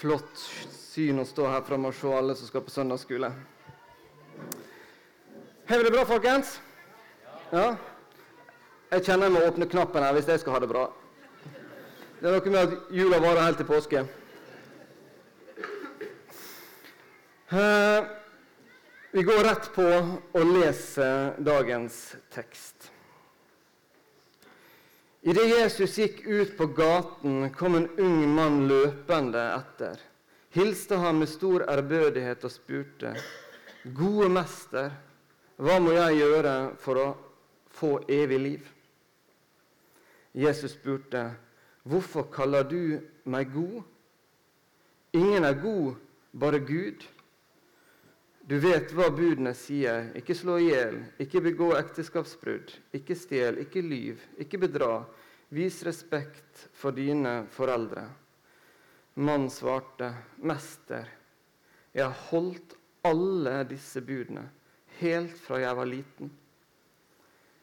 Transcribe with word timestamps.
flott 0.00 0.40
syn 0.72 1.20
å 1.20 1.26
stå 1.28 1.44
her 1.50 1.64
framme 1.66 1.90
og 1.90 1.96
se 1.96 2.12
alle 2.16 2.34
som 2.36 2.48
skal 2.48 2.62
på 2.64 2.72
søndagsskole. 2.72 3.28
Har 5.68 5.78
vi 5.78 5.86
det 5.86 5.92
bra, 5.92 6.04
folkens? 6.08 6.54
Ja? 7.52 7.66
Jeg 8.90 9.04
kjenner 9.06 9.28
jeg 9.28 9.34
må 9.36 9.42
åpne 9.46 9.68
knappen 9.70 10.02
her 10.02 10.16
hvis 10.16 10.30
jeg 10.32 10.40
skal 10.42 10.56
ha 10.56 10.62
det 10.64 10.70
bra. 10.70 10.86
Det 12.20 12.28
er 12.28 12.34
noe 12.36 12.54
med 12.54 12.62
at 12.62 12.94
jula 12.96 13.20
varer 13.22 13.44
helt 13.44 13.60
til 13.60 13.68
påske. 13.68 14.02
Uh, 17.50 18.08
vi 19.12 19.26
går 19.26 19.44
rett 19.46 19.68
på 19.74 19.84
å 19.84 20.46
lese 20.48 21.10
dagens 21.44 22.00
tekst. 22.32 22.90
Idet 25.22 25.48
Jesus 25.48 25.98
gikk 25.98 26.22
ut 26.26 26.56
på 26.56 26.66
gaten, 26.66 27.50
kom 27.52 27.74
en 27.76 27.88
ung 28.00 28.22
mann 28.34 28.62
løpende 28.68 29.42
etter. 29.52 30.00
Hilste 30.50 30.96
ham 30.96 31.20
med 31.20 31.28
stor 31.28 31.66
ærbødighet 31.68 32.44
og 32.44 32.50
spurte, 32.50 33.12
'Gode 33.84 34.28
mester, 34.28 34.90
hva 35.56 35.78
må 35.80 35.92
jeg 35.92 36.16
gjøre 36.22 36.54
for 36.80 37.00
å 37.00 37.06
få 37.68 37.92
evig 38.08 38.40
liv?' 38.40 38.72
Jesus 40.34 40.72
spurte, 40.72 41.36
'Hvorfor 41.84 42.30
kaller 42.32 42.62
du 42.62 43.00
meg 43.24 43.52
god?' 43.52 43.82
Ingen 45.12 45.44
er 45.44 45.54
god, 45.62 45.94
bare 46.32 46.60
Gud. 46.60 47.02
Du 48.50 48.56
vet 48.58 48.90
hva 48.98 49.06
budene 49.14 49.52
sier. 49.54 50.08
Ikke 50.18 50.34
slå 50.34 50.56
i 50.58 50.72
hjel, 50.72 50.96
ikke 51.22 51.38
begå 51.44 51.68
ekteskapsbrudd, 51.78 52.72
ikke 52.98 53.14
stjel, 53.14 53.60
ikke 53.62 53.82
lyv, 53.84 54.24
ikke 54.42 54.58
bedra. 54.58 55.04
Vis 55.54 55.76
respekt 55.86 56.64
for 56.74 56.90
dine 56.94 57.44
foreldre. 57.54 58.08
Mannen 59.22 59.52
svarte, 59.54 60.10
Mester, 60.42 61.06
jeg 61.94 62.02
har 62.06 62.26
holdt 62.30 62.74
alle 63.06 63.60
disse 63.70 64.02
budene 64.02 64.48
helt 64.98 65.38
fra 65.38 65.62
jeg 65.62 65.76
var 65.76 65.88
liten. 65.88 66.30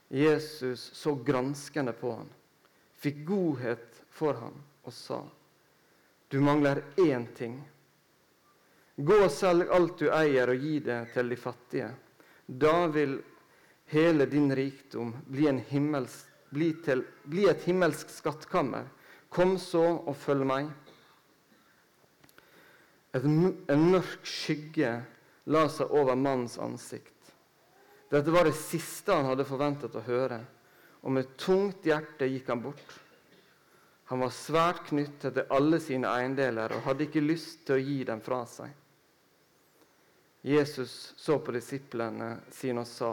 Jesus 0.08 0.88
så 0.96 1.16
granskende 1.16 1.92
på 2.00 2.14
han, 2.16 2.30
fikk 2.96 3.26
godhet 3.28 4.04
for 4.08 4.40
ham 4.40 4.56
og 4.88 4.96
sa, 4.96 5.26
Du 6.32 6.40
mangler 6.44 6.84
én 6.98 7.28
ting. 7.36 7.60
Gå 8.98 9.18
og 9.22 9.30
selg 9.30 9.70
alt 9.70 10.00
du 10.02 10.08
eier, 10.10 10.50
og 10.50 10.64
gi 10.64 10.80
det 10.82 11.02
til 11.14 11.30
de 11.30 11.38
fattige. 11.38 11.90
Da 12.48 12.88
vil 12.90 13.20
hele 13.94 14.26
din 14.26 14.50
rikdom 14.56 15.12
bli, 15.30 15.46
himmels, 15.70 16.24
bli, 16.50 16.72
til, 16.84 17.04
bli 17.30 17.46
et 17.52 17.62
himmelsk 17.68 18.10
skattkammer. 18.10 18.88
Kom 19.30 19.58
så 19.62 19.84
og 20.00 20.16
følg 20.18 20.48
meg. 20.50 20.72
Et, 23.14 23.24
en 23.24 23.86
mørk 23.92 24.26
skygge 24.26 24.96
la 25.54 25.68
seg 25.70 25.94
over 25.94 26.18
mannens 26.18 26.58
ansikt. 26.58 27.14
Dette 28.10 28.32
var 28.32 28.48
det 28.48 28.56
siste 28.58 29.14
han 29.14 29.28
hadde 29.30 29.46
forventet 29.46 29.96
å 30.00 30.06
høre, 30.08 30.40
og 31.04 31.14
med 31.14 31.36
tungt 31.40 31.86
hjerte 31.86 32.30
gikk 32.32 32.50
han 32.50 32.64
bort. 32.64 32.98
Han 34.10 34.24
var 34.24 34.34
svært 34.34 34.86
knyttet 34.88 35.36
til 35.36 35.54
alle 35.54 35.80
sine 35.84 36.10
eiendeler 36.10 36.74
og 36.74 36.86
hadde 36.88 37.08
ikke 37.08 37.26
lyst 37.26 37.66
til 37.68 37.76
å 37.76 37.84
gi 37.84 37.98
dem 38.08 38.24
fra 38.24 38.42
seg. 38.48 38.72
Jesus 40.48 41.14
så 41.18 41.40
på 41.40 41.52
disiplene 41.52 42.38
sine 42.56 42.86
og 42.86 42.88
sa, 42.88 43.12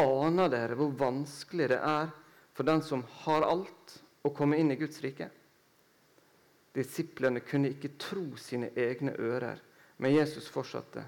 Aner 0.00 0.48
dere 0.48 0.76
hvor 0.78 0.94
vanskelig 0.96 1.68
det 1.74 1.78
er 1.78 2.08
for 2.56 2.66
den 2.66 2.80
som 2.82 3.02
har 3.24 3.44
alt, 3.46 3.98
å 4.24 4.30
komme 4.32 4.56
inn 4.56 4.72
i 4.72 4.78
Guds 4.80 5.02
rike? 5.04 5.28
Disiplene 6.74 7.42
kunne 7.44 7.74
ikke 7.74 7.92
tro 8.00 8.24
sine 8.40 8.70
egne 8.80 9.12
ører, 9.20 9.60
men 10.00 10.14
Jesus 10.16 10.48
fortsatte. 10.50 11.04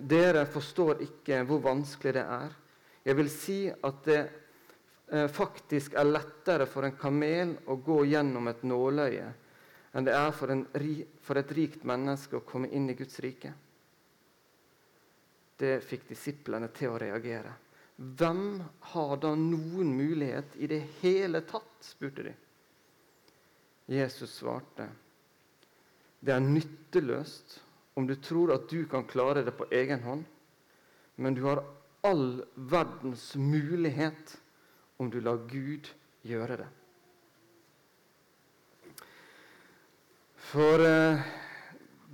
Dere 0.00 0.46
forstår 0.48 1.04
ikke 1.04 1.42
hvor 1.44 1.60
vanskelig 1.68 2.16
det 2.16 2.24
er. 2.24 2.56
Jeg 3.04 3.18
vil 3.20 3.30
si 3.30 3.58
at 3.68 4.00
det 4.08 4.22
eh, 4.24 5.28
faktisk 5.28 5.94
er 6.00 6.08
lettere 6.08 6.66
for 6.66 6.88
en 6.88 6.96
kamel 6.96 7.58
å 7.68 7.76
gå 7.76 8.06
gjennom 8.08 8.48
et 8.50 8.64
nåløye 8.64 9.28
enn 9.96 10.04
det 10.04 10.12
er 10.12 10.32
for, 10.36 10.52
en, 10.52 10.66
for 11.24 11.40
et 11.40 11.52
rikt 11.56 11.86
menneske 11.88 12.36
å 12.36 12.44
komme 12.44 12.68
inn 12.68 12.90
i 12.92 12.96
Guds 12.98 13.16
rike. 13.24 13.54
Det 15.56 15.78
fikk 15.84 16.08
disiplene 16.10 16.68
til 16.76 16.92
å 16.92 16.98
reagere. 17.00 17.54
Hvem 17.96 18.60
har 18.92 19.16
da 19.22 19.32
noen 19.38 19.94
mulighet 19.96 20.56
i 20.60 20.68
det 20.68 20.82
hele 21.00 21.40
tatt? 21.48 21.72
spurte 21.80 22.26
de. 22.26 22.32
Jesus 23.86 24.34
svarte, 24.40 24.88
det 26.20 26.32
er 26.34 26.42
nytteløst 26.42 27.60
om 27.94 28.08
du 28.08 28.16
tror 28.18 28.50
at 28.56 28.66
du 28.68 28.82
kan 28.90 29.06
klare 29.06 29.44
det 29.46 29.54
på 29.56 29.68
egen 29.70 30.02
hånd, 30.02 30.24
men 31.16 31.36
du 31.36 31.44
har 31.46 31.62
all 32.04 32.42
verdens 32.54 33.30
mulighet 33.38 34.34
om 34.98 35.10
du 35.10 35.20
lar 35.20 35.38
Gud 35.48 35.88
gjøre 36.26 36.58
det. 36.60 36.68
For 40.50 40.82
eh, 40.82 41.22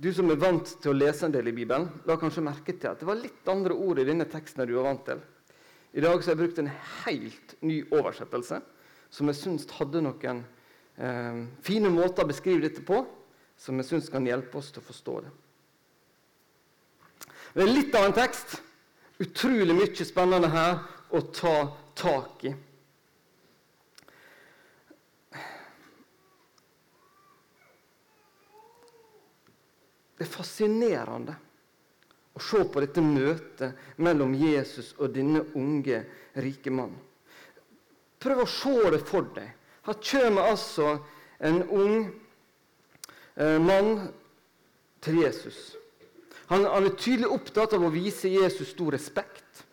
du 0.03 0.09
som 0.11 0.27
er 0.31 0.39
vant 0.39 0.67
til 0.83 0.91
å 0.91 0.97
lese 0.97 1.27
en 1.27 1.33
del 1.33 1.47
i 1.47 1.55
Bibelen, 1.55 1.85
la 2.03 2.17
kanskje 2.19 2.43
merke 2.43 2.75
til 2.75 2.89
at 2.91 2.99
det 2.99 3.07
var 3.07 3.21
litt 3.21 3.47
andre 3.47 3.75
ord 3.75 4.01
i 4.01 4.07
denne 4.07 4.27
teksten 4.27 4.63
enn 4.63 4.67
du 4.67 4.75
var 4.75 4.89
vant 4.89 5.05
til. 5.07 5.21
I 5.93 6.03
dag 6.03 6.17
har 6.17 6.31
jeg 6.33 6.39
brukt 6.39 6.59
en 6.59 6.71
helt 7.05 7.53
ny 7.63 7.77
oversettelse 7.93 8.59
som 9.13 9.29
jeg 9.29 9.37
syns 9.37 9.67
hadde 9.77 10.01
noen 10.03 10.41
eh, 10.97 11.39
fine 11.63 11.91
måter 11.93 12.25
å 12.25 12.31
beskrive 12.31 12.65
dette 12.65 12.83
på, 12.83 13.03
som 13.55 13.79
jeg 13.79 13.87
syns 13.87 14.09
kan 14.11 14.25
hjelpe 14.27 14.57
oss 14.59 14.73
til 14.73 14.81
å 14.81 14.87
forstå 14.89 15.15
det. 15.23 15.31
Det 17.53 17.63
er 17.63 17.69
litt 17.69 17.95
av 17.95 18.09
en 18.09 18.17
tekst. 18.17 18.57
Utrolig 19.21 19.75
mye 19.77 20.07
spennende 20.09 20.49
her 20.49 20.79
å 21.13 21.21
ta 21.29 21.55
tak 21.95 22.47
i. 22.49 22.55
Det 30.23 30.29
er 30.29 30.37
fascinerende 30.37 31.33
å 32.31 32.39
se 32.39 32.61
på 32.71 32.79
dette 32.79 33.01
møtet 33.03 33.97
mellom 33.99 34.31
Jesus 34.39 34.93
og 34.95 35.11
denne 35.11 35.41
unge, 35.59 35.97
rike 36.39 36.71
mannen. 36.71 37.01
Prøv 38.23 38.45
å 38.45 38.47
se 38.47 38.75
det 38.93 39.01
for 39.03 39.27
deg. 39.35 39.49
Her 39.83 39.99
kommer 39.99 40.47
altså 40.53 40.93
en 41.43 41.59
ung 41.65 41.97
eh, 43.35 43.59
mann 43.59 44.07
til 45.03 45.19
Jesus. 45.25 45.59
Han, 46.53 46.63
han, 46.71 46.87
er 46.87 46.95
tydelig 46.95 47.33
opptatt 47.35 47.75
av 47.75 47.83
å 47.83 47.91
vise 47.91 48.31
Jesus 48.31 48.71
stor 48.71 48.95
respekt. 48.95 49.65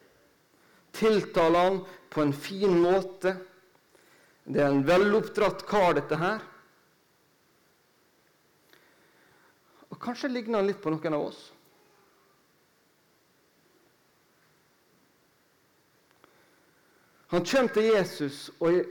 Tiltaler 0.98 1.68
han 1.68 1.82
på 2.10 2.26
en 2.26 2.34
fin 2.34 2.74
måte. 2.74 3.36
Det 4.50 4.66
er 4.66 4.74
en 4.74 4.82
veloppdratt 4.82 5.62
kar, 5.70 5.94
dette 6.02 6.18
her. 6.18 6.42
Kanskje 10.00 10.30
ligner 10.32 10.60
han 10.60 10.70
litt 10.70 10.82
på 10.82 10.92
noen 10.92 11.16
av 11.16 11.26
oss. 11.30 11.40
Han 17.30 17.44
kommer 17.46 17.74
til 17.74 17.92
Jesus 17.92 18.48
og 18.58 18.72
er 18.72 18.86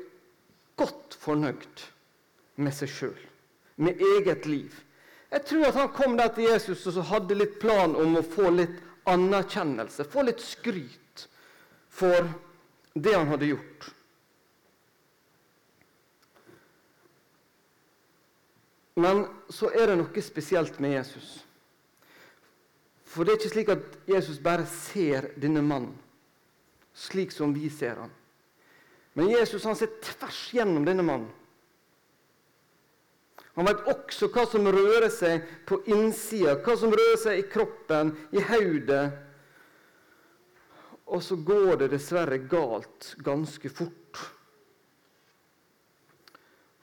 godt 0.80 1.18
fornøyd 1.20 1.82
med 2.64 2.76
seg 2.76 2.92
sjøl, 2.94 3.18
med 3.84 4.00
eget 4.16 4.46
liv. 4.48 4.72
Jeg 5.30 5.44
tror 5.46 5.68
at 5.68 5.78
han 5.78 5.92
kom 5.94 6.16
der 6.18 6.32
til 6.34 6.48
Jesus 6.48 6.88
og 6.88 7.04
hadde 7.12 7.38
litt 7.38 7.60
plan 7.60 7.98
om 8.00 8.16
å 8.16 8.24
få 8.26 8.50
litt 8.56 8.80
anerkjennelse, 9.10 10.08
få 10.08 10.24
litt 10.30 10.42
skryt 10.42 11.26
for 11.92 12.32
det 12.96 13.14
han 13.16 13.28
hadde 13.30 13.52
gjort. 13.52 13.90
Men 19.00 19.24
så 19.54 19.72
er 19.72 19.90
det 19.90 20.00
noe 20.02 20.24
spesielt 20.26 20.80
med 20.84 20.98
Jesus. 20.98 21.40
For 23.10 23.26
det 23.26 23.34
er 23.34 23.40
ikke 23.40 23.56
slik 23.56 23.74
at 23.74 23.98
Jesus 24.10 24.38
bare 24.44 24.68
ser 24.70 25.32
denne 25.40 25.64
mannen 25.66 25.98
slik 27.00 27.32
som 27.32 27.54
vi 27.54 27.70
ser 27.70 27.96
han. 27.96 28.12
Men 29.14 29.30
Jesus 29.30 29.64
han 29.64 29.76
ser 29.76 29.92
tvers 30.04 30.40
gjennom 30.54 30.86
denne 30.86 31.04
mannen. 31.06 31.30
Han 33.56 33.68
vet 33.68 33.88
også 33.92 34.30
hva 34.32 34.46
som 34.48 34.68
rører 34.72 35.10
seg 35.12 35.48
på 35.68 35.82
innsida, 35.92 36.58
hva 36.64 36.76
som 36.80 36.94
rører 36.96 37.18
seg 37.20 37.42
i 37.42 37.48
kroppen, 37.52 38.14
i 38.32 38.44
hodet. 38.52 39.04
Og 41.10 41.24
så 41.26 41.36
går 41.36 41.82
det 41.82 41.90
dessverre 41.96 42.38
galt 42.52 43.14
ganske 43.26 43.72
fort. 43.74 44.09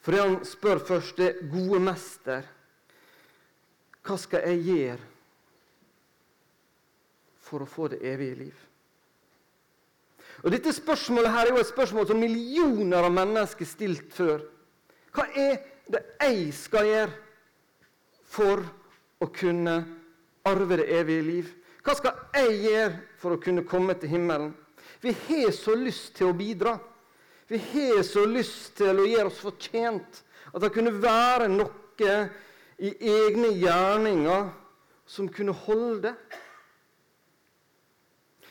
For 0.07 0.15
han 0.15 0.45
spør 0.47 0.79
først, 0.79 1.17
det 1.19 1.49
'Gode 1.51 1.81
mester, 1.83 2.45
hva 4.07 4.17
skal 4.23 4.45
jeg 4.47 4.61
gjøre 4.63 5.09
for 7.43 7.65
å 7.65 7.67
få 7.67 7.89
det 7.91 7.99
evige 8.07 8.39
liv?' 8.45 8.63
Og 10.45 10.53
Dette 10.53 10.71
spørsmålet 10.71 11.33
her 11.33 11.49
er 11.49 11.57
jo 11.57 11.59
et 11.59 11.73
spørsmål 11.73 12.07
som 12.07 12.23
millioner 12.23 13.03
av 13.03 13.11
mennesker 13.11 13.67
stilt 13.67 14.15
før. 14.15 14.47
Hva 15.11 15.27
er 15.35 15.59
det 15.91 16.05
jeg 16.23 16.55
skal 16.55 16.87
gjøre 16.87 17.13
for 18.31 18.63
å 19.19 19.27
kunne 19.27 19.79
arve 20.47 20.77
det 20.77 20.87
evige 21.01 21.23
liv? 21.23 21.55
Hva 21.83 21.97
skal 21.99 22.21
jeg 22.37 22.61
gjøre 22.69 22.93
for 23.19 23.35
å 23.35 23.43
kunne 23.43 23.67
komme 23.67 23.99
til 23.99 24.13
himmelen? 24.15 24.55
Vi 25.03 25.17
har 25.27 25.51
så 25.51 25.75
lyst 25.75 26.15
til 26.15 26.31
å 26.31 26.37
bidra. 26.37 26.79
Vi 27.47 27.59
har 27.59 28.03
så 28.03 28.25
lyst 28.27 28.75
til 28.81 28.99
å 28.99 29.07
gjøre 29.07 29.31
oss 29.31 29.43
fortjent. 29.45 30.23
At 30.53 30.63
det 30.65 30.73
kunne 30.75 30.95
være 30.99 31.49
noe 31.53 32.13
i 32.77 32.91
egne 32.91 33.53
gjerninger 33.55 34.51
som 35.07 35.29
kunne 35.33 35.55
holde. 35.67 36.13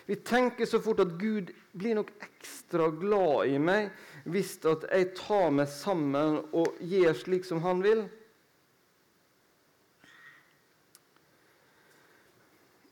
Vi 0.05 0.15
tenker 0.15 0.69
så 0.69 0.79
fort 0.81 1.01
at 1.03 1.15
Gud 1.19 1.51
blir 1.75 1.97
nok 1.97 2.11
ekstra 2.23 2.91
glad 2.93 3.49
i 3.51 3.57
meg 3.59 3.89
hvis 4.25 4.55
at 4.65 4.85
jeg 4.89 5.11
tar 5.17 5.51
meg 5.53 5.69
sammen 5.69 6.39
og 6.55 6.77
gjør 6.81 7.17
slik 7.19 7.45
som 7.45 7.61
han 7.65 7.83
vil. 7.85 8.05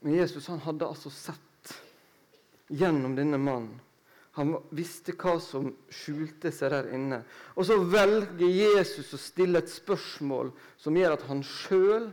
Men 0.04 0.18
Jesus 0.20 0.50
han 0.52 0.62
hadde 0.66 0.90
altså 0.90 1.10
sett 1.14 1.74
gjennom 2.70 3.16
denne 3.18 3.40
mannen. 3.40 3.80
Han 4.34 4.56
visste 4.74 5.14
hva 5.14 5.36
som 5.42 5.70
skjulte 5.94 6.50
seg 6.54 6.74
der 6.74 6.88
inne. 6.96 7.20
Og 7.54 7.68
så 7.70 7.78
velger 7.86 8.50
Jesus 8.50 9.14
å 9.14 9.20
stille 9.22 9.62
et 9.62 9.70
spørsmål 9.70 10.50
som 10.82 10.98
gjør 10.98 11.18
at 11.18 11.26
han 11.30 11.44
sjøl 11.46 12.08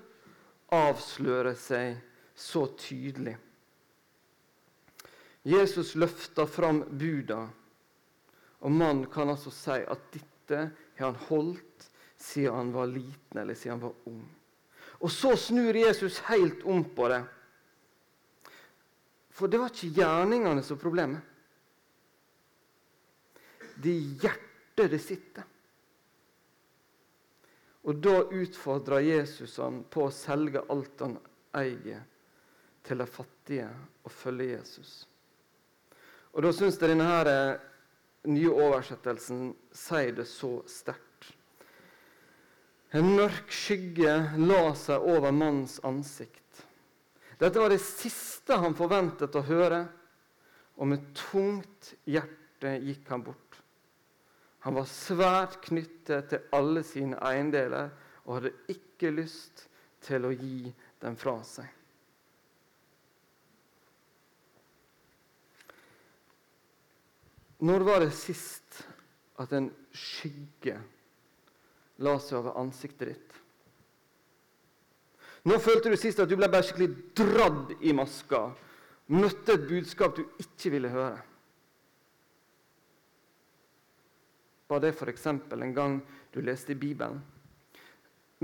avslører 0.74 1.56
seg 1.56 1.96
så 2.36 2.66
tydelig. 2.78 3.38
Jesus 5.48 5.94
løfter 5.96 6.44
fram 6.44 6.82
buda, 7.00 7.46
og 8.60 8.72
mannen 8.72 9.06
kan 9.08 9.32
altså 9.32 9.52
si 9.54 9.78
at 9.80 10.02
dette 10.12 10.58
har 10.98 11.06
han 11.06 11.22
holdt 11.30 11.88
siden 12.20 12.58
han 12.58 12.72
var 12.74 12.90
liten 12.92 13.40
eller 13.40 13.56
siden 13.56 13.78
han 13.78 13.86
var 13.86 14.12
ung. 14.12 14.20
Og 15.00 15.08
så 15.08 15.32
snur 15.40 15.72
Jesus 15.72 16.18
helt 16.28 16.60
om 16.68 16.84
på 16.84 17.08
det. 17.08 17.22
For 19.32 19.48
det 19.48 19.62
var 19.62 19.72
ikke 19.72 19.94
gjerningene 19.96 20.60
som 20.60 20.76
var 20.76 20.82
problemet. 20.82 21.29
Er 23.80 24.20
hjertet 24.22 24.92
det 24.92 25.00
sitter. 25.02 25.46
Og 27.88 27.96
da 27.96 28.20
utfordrer 28.28 29.06
Jesus 29.06 29.56
han 29.60 29.82
på 29.88 30.06
å 30.06 30.12
selge 30.12 30.62
alt 30.68 31.00
han 31.00 31.16
eier, 31.56 32.02
til 32.84 33.00
de 33.00 33.06
fattige 33.08 33.68
og 34.04 34.12
følge 34.12 34.54
Jesus. 34.54 34.92
Og 36.32 36.44
da 36.44 36.52
syns 36.54 36.78
jeg 36.80 36.92
denne 36.92 37.08
her 37.08 37.28
eh, 37.28 37.60
nye 38.30 38.52
oversettelsen 38.52 39.50
sier 39.76 40.14
det 40.16 40.26
så 40.28 40.58
sterkt. 40.68 41.28
En 42.96 43.06
mørk 43.14 43.52
skygge 43.54 44.14
la 44.40 44.62
seg 44.78 45.04
over 45.12 45.30
mannens 45.30 45.78
ansikt. 45.86 46.64
Dette 47.40 47.60
var 47.60 47.72
det 47.72 47.80
siste 47.80 48.58
han 48.60 48.74
forventet 48.76 49.36
å 49.38 49.44
høre, 49.46 49.84
og 50.80 50.90
med 50.90 51.04
tungt 51.16 51.94
hjerte 52.08 52.74
gikk 52.82 53.12
han 53.12 53.22
bort. 53.24 53.60
Han 54.64 54.76
var 54.76 54.88
svært 54.88 55.58
knyttet 55.64 56.30
til 56.32 56.48
alle 56.56 56.82
sine 56.84 57.16
eiendeler 57.24 57.92
og 58.26 58.36
hadde 58.36 58.52
ikke 58.72 59.12
lyst 59.14 59.66
til 60.04 60.26
å 60.28 60.32
gi 60.34 60.72
dem 61.00 61.16
fra 61.20 61.38
seg. 61.46 61.68
Når 67.60 67.84
var 67.84 68.00
det 68.00 68.12
sist 68.16 68.82
at 69.40 69.52
en 69.56 69.68
skygge 69.92 70.78
la 72.00 72.14
seg 72.20 72.38
over 72.40 72.56
ansiktet 72.60 73.10
ditt? 73.12 73.40
Nå 75.48 75.56
følte 75.60 75.92
du 75.92 75.96
sist 76.00 76.20
at 76.20 76.28
du 76.28 76.36
ble 76.36 76.48
skikkelig 76.52 76.90
dradd 77.16 77.74
i 77.80 77.92
maska. 77.96 78.50
Møtte 79.12 79.56
et 79.56 79.68
budskap 79.68 80.16
du 80.16 80.24
ikke 80.40 80.72
ville 80.76 80.92
høre. 80.92 81.20
Var 84.70 84.80
det 84.80 84.92
f.eks. 84.94 85.26
en 85.26 85.74
gang 85.74 85.98
du 86.30 86.40
leste 86.40 86.72
i 86.72 86.78
Bibelen? 86.78 87.18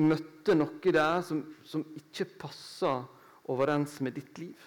Møtte 0.03 0.57
noe 0.57 0.93
der 0.93 1.23
som, 1.25 1.45
som 1.65 1.85
ikke 1.97 2.27
passa 2.43 2.99
overens 3.47 4.01
med 4.03 4.17
ditt 4.19 4.41
liv? 4.43 4.65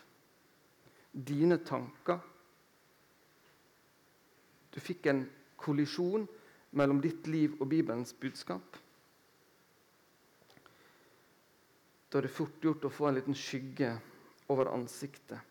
Dine 1.11 1.59
tanker? 1.67 2.21
Du 4.71 4.79
fikk 4.79 5.11
en 5.11 5.25
kollisjon 5.59 6.23
mellom 6.79 7.03
ditt 7.03 7.27
liv 7.27 7.59
og 7.59 7.67
Bibelens 7.73 8.15
budskap? 8.15 8.79
Da 12.09 12.17
er 12.17 12.25
det 12.25 12.33
fort 12.33 12.63
gjort 12.63 12.87
å 12.87 12.93
få 12.93 13.09
en 13.09 13.19
liten 13.19 13.37
skygge 13.37 13.93
over 14.49 14.71
ansiktet 14.71 15.43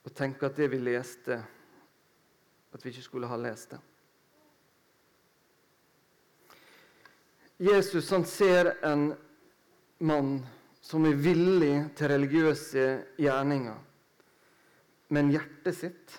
og 0.00 0.14
tenke 0.16 0.48
at 0.48 0.56
det 0.56 0.70
vi 0.72 0.78
leste, 0.80 1.36
at 2.72 2.84
vi 2.84 2.92
ikke 2.94 3.04
skulle 3.04 3.28
ha 3.28 3.36
lest 3.36 3.74
det. 3.74 3.80
Jesus 7.60 8.10
han 8.10 8.24
ser 8.24 8.72
en 8.84 9.10
mann 9.98 10.38
som 10.80 11.04
er 11.04 11.18
villig 11.20 11.74
til 11.98 12.08
religiøse 12.08 12.86
gjerninger. 13.20 13.76
Men 15.12 15.28
hjertet 15.34 15.76
sitt, 15.76 16.14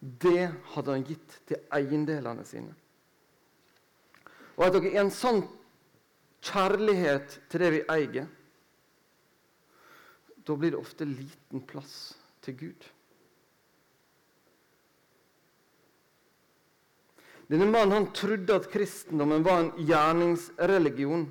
det 0.00 0.50
hadde 0.74 0.92
han 0.92 1.06
gitt 1.08 1.38
til 1.48 1.64
eiendelene 1.72 2.44
sine. 2.44 2.74
Og 4.58 4.66
at 4.66 4.76
dere 4.76 4.92
er 4.92 5.00
en 5.06 5.14
sånn 5.14 5.40
kjærlighet 6.44 7.40
til 7.48 7.64
det 7.64 7.72
vi 7.78 7.82
eier, 7.96 8.28
da 10.44 10.56
blir 10.60 10.74
det 10.74 10.80
ofte 10.80 11.08
liten 11.08 11.64
plass 11.64 11.94
til 12.44 12.58
Gud. 12.66 12.88
Denne 17.50 17.66
mannen 17.66 17.96
han 17.96 18.12
trodde 18.14 18.54
at 18.54 18.68
kristendommen 18.70 19.42
var 19.42 19.64
en 19.64 19.70
gjerningsreligion. 19.82 21.24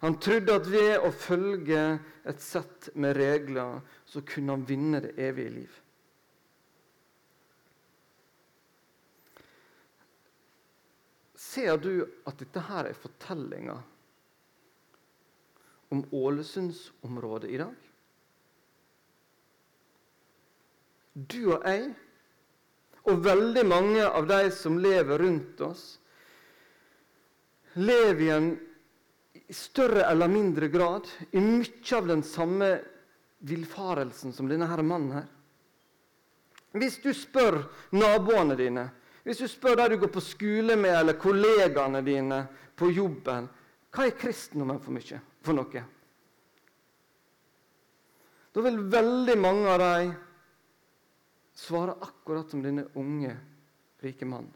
Han 0.00 0.16
trodde 0.18 0.54
at 0.56 0.68
ved 0.72 1.04
å 1.04 1.10
følge 1.12 1.82
et 2.26 2.40
sett 2.40 2.88
med 2.96 3.12
regler, 3.18 3.82
så 4.08 4.22
kunne 4.26 4.56
han 4.56 4.64
vinne 4.66 5.02
det 5.04 5.12
evige 5.20 5.52
liv. 5.58 5.74
Ser 11.36 11.76
du 11.76 12.06
at 12.24 12.40
dette 12.40 12.62
her 12.64 12.88
er 12.88 12.96
fortellinga 12.96 13.76
om 15.92 16.00
Ålesundsområdet 16.16 17.50
i 17.52 17.60
dag? 17.60 17.76
Du 21.12 21.52
og 21.52 21.68
jeg, 21.68 21.92
og 23.10 23.24
veldig 23.24 23.64
mange 23.66 24.04
av 24.06 24.26
de 24.30 24.44
som 24.54 24.78
lever 24.78 25.18
rundt 25.18 25.60
oss, 25.66 25.84
lever 27.74 28.22
i 28.22 28.30
en 28.30 28.48
større 29.52 30.06
eller 30.08 30.30
mindre 30.30 30.68
grad 30.72 31.08
i 31.32 31.40
mye 31.42 31.96
av 31.96 32.08
den 32.08 32.22
samme 32.24 32.72
villfarelsen 33.42 34.32
som 34.32 34.48
denne 34.48 34.68
her 34.70 34.82
mannen 34.86 35.16
her. 35.18 35.30
Hvis 36.78 37.00
du 37.02 37.10
spør 37.16 37.64
naboene 37.92 38.56
dine 38.56 38.86
hvis 39.22 39.38
du 39.38 39.46
spør 39.46 39.76
de 39.78 39.92
du 39.92 40.00
går 40.02 40.10
på 40.10 40.22
skole 40.24 40.76
med, 40.76 40.96
eller 40.98 41.18
kollegaene 41.20 42.02
dine 42.02 42.40
på 42.74 42.90
jobben 42.90 43.46
hva 43.92 44.06
er 44.08 44.16
kristendommen 44.16 44.80
for, 44.80 44.94
mye, 44.96 45.18
for 45.44 45.54
noe? 45.54 45.82
Da 48.52 48.64
vil 48.64 48.78
veldig 48.92 49.36
mange 49.40 49.68
av 49.68 49.82
dem 49.82 50.14
svare 51.56 51.96
akkurat 52.00 52.50
som 52.50 52.62
denne 52.64 52.86
unge, 52.98 53.34
rike 54.02 54.26
mannen. 54.28 54.52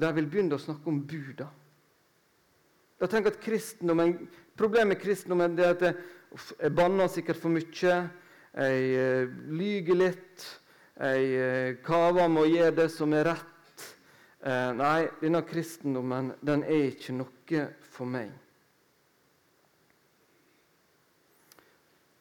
De 0.00 0.08
vil 0.16 0.28
begynne 0.30 0.56
å 0.56 0.62
snakke 0.62 0.88
om 0.90 1.02
buda. 1.06 1.48
De 2.98 3.10
tenker 3.10 3.34
at 3.34 3.42
kristendommen, 3.42 4.16
Problemet 4.52 4.92
med 4.92 5.00
kristendommen 5.00 5.54
er 5.58 5.70
at 5.72 5.82
jeg 5.88 6.74
banner 6.76 7.08
sikkert 7.08 7.38
for 7.40 7.52
mye, 7.54 7.94
jeg 8.52 8.82
uh, 9.00 9.30
lyger 9.48 9.96
litt, 9.96 10.44
jeg 11.00 11.30
uh, 11.40 11.70
kaver 11.86 12.28
med 12.28 12.44
å 12.44 12.50
gjøre 12.50 12.74
det 12.82 12.88
som 12.92 13.16
er 13.16 13.30
rett. 13.30 13.48
Eh, 14.42 14.70
nei, 14.74 15.06
denne 15.20 15.38
kristendommen 15.46 16.32
den 16.42 16.64
er 16.66 16.88
ikke 16.88 17.14
noe 17.14 17.66
for 17.94 18.10
meg. 18.10 18.32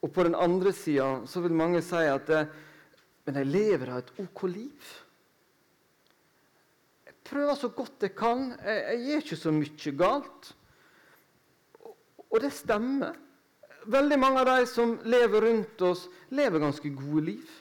Og 0.05 0.11
på 0.13 0.25
den 0.27 0.37
andre 0.37 0.73
sida 0.73 1.23
vil 1.41 1.57
mange 1.57 1.81
si 1.85 2.03
at 2.05 2.29
eh, 2.29 2.51
men 3.25 3.37
jeg 3.37 3.49
lever 3.51 3.91
av 3.93 4.01
et 4.01 4.13
ok 4.23 4.43
liv. 4.49 4.91
Jeg 7.05 7.17
prøver 7.27 7.59
så 7.59 7.69
godt 7.75 8.07
jeg 8.07 8.15
kan. 8.17 8.47
Jeg, 8.57 8.81
jeg 8.87 9.03
gjør 9.05 9.25
ikke 9.25 9.39
så 9.43 9.53
mye 9.55 9.93
galt. 9.99 10.51
Og, 11.83 11.95
og 12.29 12.41
det 12.41 12.53
stemmer. 12.55 13.19
Veldig 13.91 14.17
mange 14.21 14.41
av 14.43 14.49
de 14.51 14.67
som 14.69 14.97
lever 15.09 15.47
rundt 15.47 15.85
oss, 15.85 16.05
lever 16.33 16.61
ganske 16.61 16.93
gode 16.97 17.23
liv. 17.31 17.55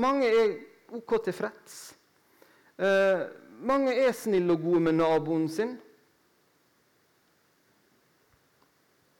Mange 0.00 0.28
er 0.28 0.54
ok 0.96 1.18
tilfreds. 1.26 1.80
Eh, 2.78 3.24
mange 3.68 3.92
er 3.98 4.14
snille 4.16 4.54
og 4.54 4.64
gode 4.64 4.80
med 4.86 4.96
naboen 5.00 5.48
sin. 5.52 5.74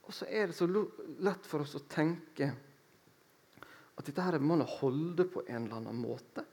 Og 0.08 0.14
så 0.16 0.28
er 0.30 0.48
det 0.48 0.56
så 0.56 0.68
lett 0.68 1.48
for 1.48 1.66
oss 1.66 1.76
å 1.76 1.84
tenke 1.90 2.52
at 3.98 4.06
dette 4.06 4.22
her 4.22 4.38
må 4.38 4.54
man 4.54 4.68
holde 4.78 5.26
på 5.26 5.42
en 5.48 5.64
eller 5.64 5.80
annen 5.80 5.98
måte. 5.98 6.44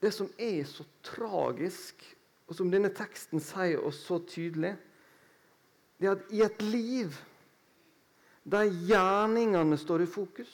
Det 0.00 0.12
som 0.12 0.28
er 0.40 0.64
så 0.68 0.84
tragisk, 1.04 2.00
og 2.48 2.56
som 2.56 2.68
denne 2.72 2.90
teksten 2.92 3.40
sier 3.40 3.80
oss 3.84 4.02
så 4.04 4.18
tydelig, 4.28 4.74
det 6.00 6.08
er 6.08 6.16
at 6.16 6.32
i 6.34 6.42
et 6.44 6.64
liv 6.64 7.14
der 8.44 8.68
gjerningene 8.68 9.78
står 9.80 10.04
i 10.04 10.08
fokus, 10.10 10.52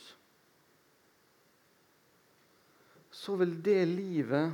så 3.10 3.34
vil 3.40 3.56
det 3.64 3.80
livet 3.90 4.52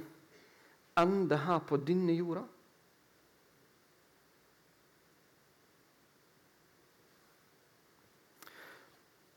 ende 0.97 1.39
her 1.45 1.61
på 1.69 1.77
denne 1.77 2.17
jorda. 2.17 2.47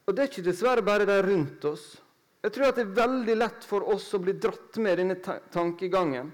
Og 0.09 0.15
det 0.17 0.23
er 0.23 0.31
ikke 0.31 0.47
dessverre 0.47 0.81
bare 0.81 1.05
de 1.05 1.15
rundt 1.21 1.65
oss. 1.69 1.83
Jeg 2.41 2.53
tror 2.55 2.71
at 2.71 2.79
det 2.79 2.85
er 2.87 2.95
veldig 2.97 3.33
lett 3.35 3.65
for 3.67 3.85
oss 3.93 4.07
å 4.17 4.19
bli 4.23 4.33
dratt 4.41 4.79
med 4.81 4.97
denne 4.97 5.17
tankegangen. 5.53 6.31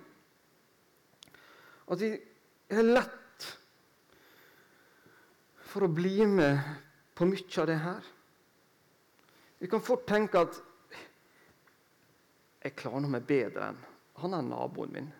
At 1.91 2.00
vi 2.00 2.13
har 2.72 2.88
lett 2.88 3.48
for 5.67 5.84
å 5.84 5.91
bli 5.91 6.24
med 6.29 6.62
på 7.20 7.27
mye 7.27 7.58
av 7.60 7.67
det 7.67 7.75
her. 7.84 8.08
Vi 9.60 9.67
kan 9.67 9.84
fort 9.84 10.05
tenke 10.08 10.46
at 10.46 10.62
jeg 12.63 12.77
klarer 12.79 13.12
meg 13.12 13.27
bedre 13.27 13.74
enn 13.74 13.82
han 14.22 14.38
er 14.38 14.46
naboen 14.48 14.94
min. 14.96 15.12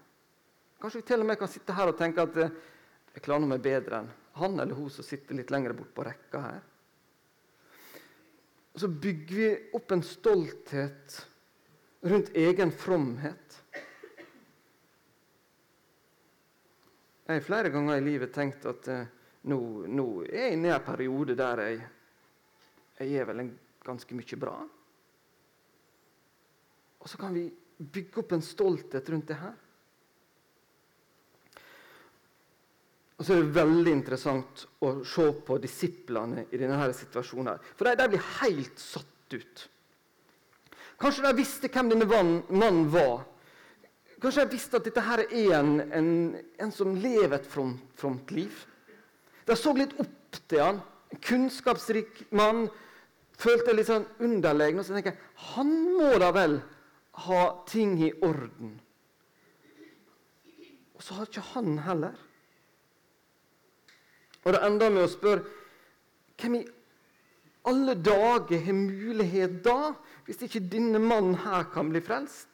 Kanskje 0.80 1.02
vi 1.02 1.08
til 1.10 1.26
og 1.26 1.28
med 1.28 1.42
kan 1.42 1.52
sitte 1.52 1.76
her 1.76 1.92
og 1.92 2.00
tenke 2.00 2.24
at 2.24 2.40
jeg 2.40 3.26
klarer 3.26 3.52
meg 3.52 3.60
bedre 3.68 4.00
enn 4.00 4.14
han 4.40 4.56
eller 4.64 4.80
hun 4.80 4.88
som 4.92 5.04
sitter 5.04 5.36
litt 5.36 5.52
lenger 5.52 5.76
bort 5.76 5.92
på 5.98 6.08
rekka 6.08 6.46
her. 6.46 6.64
Og 8.76 8.82
så 8.84 8.90
bygger 8.92 9.36
vi 9.40 9.50
opp 9.78 9.94
en 9.96 10.04
stolthet 10.04 11.14
rundt 12.12 12.34
egen 12.36 12.74
fromhet. 12.76 13.56
Jeg 17.26 17.40
har 17.40 17.46
flere 17.48 17.72
ganger 17.72 17.98
i 17.98 18.04
livet 18.04 18.34
tenkt 18.36 18.68
at 18.68 18.90
uh, 18.92 19.06
nå, 19.48 19.60
nå, 19.88 20.08
er 20.28 20.50
jeg 20.50 20.58
inne 20.58 20.70
i 20.70 20.74
en 20.76 20.84
periode 20.84 21.38
der 21.40 21.62
jeg, 21.64 21.80
jeg 23.00 23.16
er 23.16 23.30
vel 23.32 23.46
en 23.46 23.54
ganske 23.88 24.18
mye 24.20 24.40
bra. 24.44 24.58
Og 27.00 27.10
så 27.10 27.22
kan 27.22 27.34
vi 27.34 27.48
bygge 27.80 28.22
opp 28.26 28.36
en 28.36 28.44
stolthet 28.44 29.10
rundt 29.14 29.32
det 29.32 29.40
her. 29.40 29.56
Og 33.16 33.24
så 33.24 33.36
er 33.36 33.46
det 33.46 33.56
veldig 33.56 33.94
interessant 33.96 34.66
å 34.84 34.98
se 35.08 35.30
på 35.48 35.58
disiplene 35.64 36.48
i 36.52 36.60
denne 36.60 36.90
situasjonen. 36.94 37.54
her. 37.54 37.70
For 37.78 37.88
de, 37.88 37.96
de 38.02 38.10
blir 38.12 38.26
helt 38.42 38.82
satt 38.82 39.36
ut. 39.36 39.64
Kanskje 41.00 41.24
de 41.24 41.32
visste 41.38 41.72
hvem 41.72 41.92
denne 41.92 42.08
mannen 42.08 42.90
var. 42.92 43.24
Kanskje 44.20 44.46
de 44.46 44.56
visste 44.56 44.80
at 44.80 44.88
dette 44.88 45.04
her 45.04 45.24
er 45.26 45.56
en, 45.60 45.78
en, 45.96 46.10
en 46.60 46.72
som 46.76 46.96
lever 46.96 47.38
et 47.38 47.48
fromt, 47.48 47.84
fromt. 48.00 48.32
De 49.46 49.58
så 49.60 49.74
litt 49.76 49.96
opp 50.02 50.40
til 50.50 50.64
han. 50.64 50.84
En 51.12 51.24
kunnskapsrik 51.24 52.26
mann. 52.36 52.66
Følte 53.40 53.76
litt 53.76 53.88
sånn 53.88 54.08
underlegen. 54.24 54.80
Og 54.80 54.88
så 54.88 54.96
tenker 54.96 55.16
jeg 55.16 55.52
han 55.56 55.72
må 55.96 56.16
da 56.20 56.32
vel 56.36 56.60
ha 57.26 57.44
ting 57.70 57.96
i 58.04 58.12
orden. 58.24 58.76
Og 60.96 61.04
så 61.04 61.20
har 61.20 61.28
ikke 61.30 61.50
han 61.54 61.78
heller. 61.84 62.16
Og 64.46 64.54
det 64.54 64.62
ender 64.66 64.94
med 64.94 65.08
å 65.08 65.12
spørre 65.12 65.46
hvem 66.40 66.60
i 66.60 66.66
alle 67.66 67.96
dager 67.98 68.62
har 68.62 68.78
mulighet 68.78 69.62
da, 69.66 69.96
hvis 70.28 70.44
ikke 70.46 70.62
denne 70.70 71.02
mannen 71.02 71.40
her 71.46 71.66
kan 71.74 71.90
bli 71.90 72.02
frelst? 72.06 72.52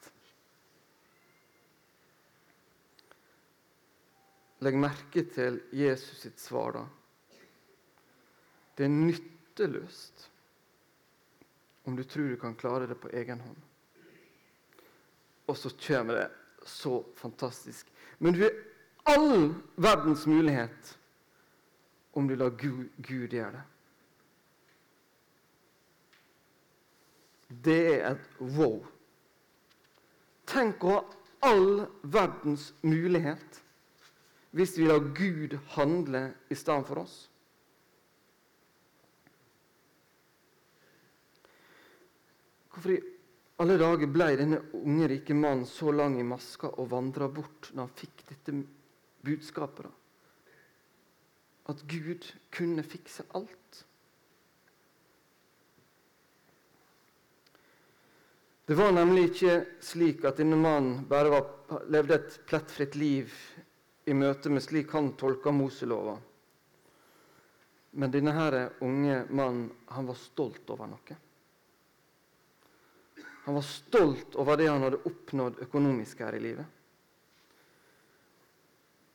Legg 4.62 4.78
merke 4.78 5.26
til 5.34 5.58
Jesus 5.74 6.22
sitt 6.24 6.40
svar, 6.40 6.78
da. 6.78 6.86
Det 8.78 8.86
er 8.86 8.94
nytteløst 8.94 10.30
om 11.90 11.98
du 11.98 12.06
tror 12.08 12.30
du 12.30 12.38
kan 12.40 12.56
klare 12.56 12.88
det 12.88 12.96
på 13.02 13.10
egen 13.18 13.42
hånd. 13.42 13.58
Og 15.50 15.58
så 15.58 15.74
kommer 15.82 16.22
det 16.22 16.30
så 16.70 17.02
fantastisk. 17.18 17.90
Men 18.20 18.38
du 18.38 18.44
har 18.46 18.54
all 19.12 19.54
verdens 19.76 20.28
mulighet 20.30 20.94
om 22.12 22.28
du 22.28 22.36
lar 22.36 22.50
Gud, 22.60 22.90
Gud 22.98 23.34
gjøre 23.34 23.52
det. 23.56 23.64
Det 27.64 27.80
er 27.94 28.06
et 28.14 28.28
wow. 28.56 28.80
Tenk 30.48 30.84
å 30.84 30.96
ha 30.96 31.02
all 31.52 31.86
verdens 32.04 32.72
mulighet 32.86 33.62
hvis 34.56 34.76
vi 34.78 34.88
lar 34.88 35.04
Gud 35.16 35.56
handle 35.76 36.26
i 36.52 36.56
stedet 36.60 36.88
for 36.88 37.04
oss. 37.04 37.16
Hvorfor 42.72 42.94
i 42.96 43.00
alle 43.62 43.78
dager 43.80 44.12
ble 44.12 44.28
denne 44.40 44.60
unge, 44.80 45.08
rike 45.12 45.36
mannen 45.38 45.68
så 45.70 45.92
lang 45.96 46.18
i 46.20 46.28
maska 46.28 46.72
og 46.82 46.92
vandra 46.92 47.28
bort 47.32 47.72
når 47.76 47.88
han 47.88 47.98
fikk 48.00 48.24
dette 48.32 48.56
budskapet? 49.28 49.88
da? 49.88 50.01
At 51.72 51.82
Gud 51.90 52.28
kunne 52.54 52.84
fikse 52.84 53.24
alt. 53.38 53.86
Det 58.66 58.76
var 58.76 58.94
nemlig 58.96 59.26
ikke 59.32 59.56
slik 59.84 60.26
at 60.28 60.38
denne 60.40 60.56
mannen 60.56 61.02
bare 61.10 61.32
var, 61.34 61.48
levde 61.92 62.16
et 62.16 62.38
plettfritt 62.48 62.96
liv 62.96 63.34
i 64.08 64.16
møte 64.16 64.52
med 64.54 64.64
slik 64.64 64.94
han 64.96 65.12
tolka 65.20 65.52
Moselova. 65.52 66.14
Men 68.00 68.14
denne 68.14 68.32
her 68.32 68.58
unge 68.80 69.26
mannen 69.28 69.66
han 69.92 70.08
var 70.08 70.20
stolt 70.20 70.70
over 70.72 70.88
noe. 70.88 71.18
Han 73.44 73.58
var 73.58 73.66
stolt 73.66 74.38
over 74.40 74.60
det 74.60 74.70
han 74.70 74.86
hadde 74.86 75.02
oppnådd 75.10 75.60
økonomisk 75.66 76.22
her 76.24 76.38
i 76.38 76.44
livet. 76.44 76.81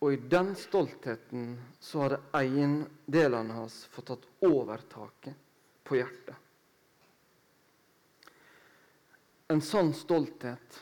Og 0.04 0.12
i 0.12 0.18
den 0.28 0.52
stoltheten 0.60 1.54
så 1.80 2.04
hadde 2.04 2.18
eiendelene 2.36 3.56
hans 3.56 3.84
fått 3.92 4.10
tatt 4.12 4.26
overtaket 4.44 5.38
på 5.86 5.96
hjertet. 5.96 6.36
En 9.48 9.62
sånn 9.62 9.92
stolthet 9.94 10.80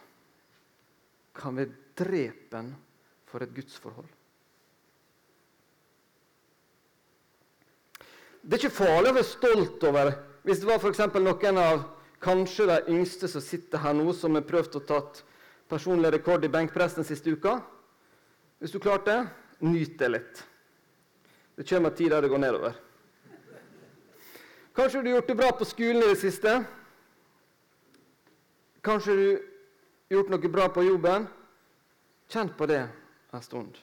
kan 1.36 1.56
være 1.58 1.76
drepen 1.98 2.72
for 3.28 3.44
et 3.44 3.52
gudsforhold. 3.54 4.08
Det 8.44 8.56
er 8.56 8.64
ikke 8.64 8.76
farlig 8.76 9.12
å 9.12 9.16
være 9.18 9.28
stolt 9.28 9.84
over 9.88 10.10
hvis 10.44 10.60
det 10.60 10.68
var 10.68 10.80
for 10.82 11.20
noen 11.22 11.60
av 11.60 11.84
kanskje 12.24 12.66
de 12.68 12.80
yngste 12.92 13.28
som 13.28 13.40
sitter 13.44 13.80
her 13.80 13.94
nå, 13.96 14.10
som 14.12 14.34
har 14.36 14.44
prøvd 14.48 14.80
å 14.80 14.82
tatt 14.88 15.22
personlig 15.68 16.10
rekord 16.12 16.44
i 16.44 16.52
benkpress 16.52 16.98
den 16.98 17.06
siste 17.08 17.32
uka. 17.32 17.58
Hvis 18.64 18.72
du 18.72 18.78
klarte 18.80 19.12
det, 19.12 19.24
nyt 19.60 19.98
det 20.00 20.08
litt. 20.08 20.38
Det 21.52 21.66
kommer 21.68 21.90
en 21.90 21.96
tid 21.96 22.08
der 22.14 22.24
det 22.24 22.30
går 22.32 22.40
nedover. 22.40 22.76
Kanskje 24.72 25.02
du 25.02 25.10
har 25.10 25.18
gjort 25.18 25.28
det 25.28 25.36
bra 25.36 25.50
på 25.52 25.66
skolen 25.68 26.00
i 26.00 26.06
det 26.08 26.16
siste. 26.22 26.54
Kanskje 28.80 29.16
du 29.18 29.26
har 29.26 30.16
gjort 30.16 30.32
noe 30.32 30.52
bra 30.54 30.70
på 30.72 30.86
jobben. 30.86 31.26
Kjenn 32.32 32.54
på 32.56 32.70
det 32.72 32.80
en 33.36 33.44
stund. 33.44 33.76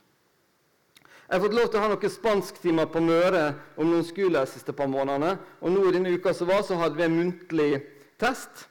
Jeg 0.97 1.29
har 1.29 1.45
fått 1.45 1.59
lov 1.59 1.69
til 1.69 1.77
å 1.77 1.85
ha 1.85 1.93
noen 1.93 2.15
spansktimer 2.15 2.89
på 2.89 3.05
Møre 3.05 3.45
om 3.77 3.85
noen 3.85 4.09
skoler 4.09 4.49
de 4.49 4.55
siste 4.55 4.73
par 4.73 4.89
månedene. 4.89 5.35
Og 5.61 5.77
nå 5.77 5.85
i 5.85 5.93
denne 5.93 6.17
uka 6.17 6.33
som 6.33 6.49
var, 6.49 6.65
så 6.65 6.81
hadde 6.81 6.97
vi 6.97 7.05
en 7.05 7.19
muntlig 7.19 7.69
test. 8.17 8.65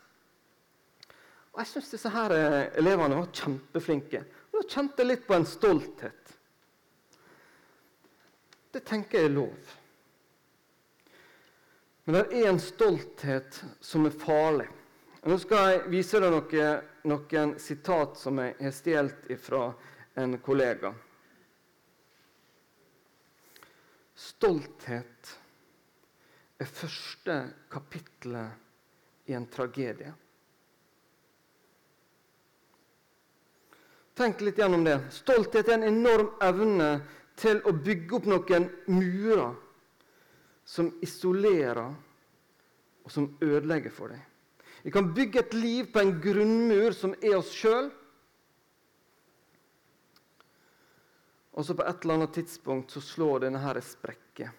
Og 1.54 1.62
jeg 1.62 1.70
syns 1.76 1.94
disse 1.94 2.14
her 2.18 2.34
eh, 2.34 2.60
elevene 2.82 3.22
var 3.22 3.30
kjempeflinke. 3.30 4.26
Da 4.60 4.66
kjente 4.68 5.00
jeg 5.00 5.08
litt 5.08 5.22
på 5.24 5.32
en 5.38 5.46
stolthet. 5.48 6.32
Det 8.70 8.82
tenker 8.84 9.22
jeg 9.22 9.30
er 9.30 9.32
lov. 9.32 9.70
Men 12.04 12.18
det 12.18 12.42
er 12.42 12.50
en 12.50 12.60
stolthet 12.60 13.62
som 13.80 14.04
er 14.04 14.20
farlig. 14.20 14.68
Nå 15.24 15.40
skal 15.40 15.64
jeg 15.70 15.80
vise 15.94 16.20
deg 16.20 16.36
noen, 16.36 16.86
noen 17.08 17.56
sitat 17.56 18.20
som 18.20 18.42
jeg 18.44 18.58
har 18.60 18.76
stjålet 18.76 19.32
fra 19.40 19.64
en 20.20 20.36
kollega. 20.44 20.92
Stolthet 24.12 25.36
er 26.60 26.68
første 26.68 27.42
kapittelet 27.72 29.30
i 29.32 29.40
en 29.40 29.48
tragedie. 29.48 30.12
Tenk 34.20 34.42
litt 34.44 34.58
gjennom 34.60 34.82
det. 34.84 34.98
Stolthet 35.16 35.70
er 35.70 35.78
en 35.78 35.86
enorm 35.88 36.34
evne 36.44 36.88
til 37.40 37.62
å 37.64 37.72
bygge 37.72 38.18
opp 38.18 38.26
noen 38.28 38.66
murer 38.92 39.54
som 40.68 40.90
isolerer, 41.00 41.94
og 43.00 43.14
som 43.14 43.30
ødelegger 43.40 43.94
for 43.94 44.12
deg. 44.12 44.20
Vi 44.84 44.92
kan 44.92 45.08
bygge 45.16 45.40
et 45.40 45.56
liv 45.56 45.88
på 45.92 46.02
en 46.02 46.12
grunnmur 46.20 46.92
som 46.96 47.14
er 47.16 47.38
oss 47.38 47.48
sjøl. 47.56 47.88
Og 51.56 51.64
så 51.64 51.76
på 51.76 51.86
et 51.88 52.04
eller 52.04 52.18
annet 52.20 52.34
tidspunkt 52.36 52.92
så 52.92 53.00
slår 53.04 53.46
denne 53.46 53.62
her 53.64 53.80
sprekke, 53.84 54.50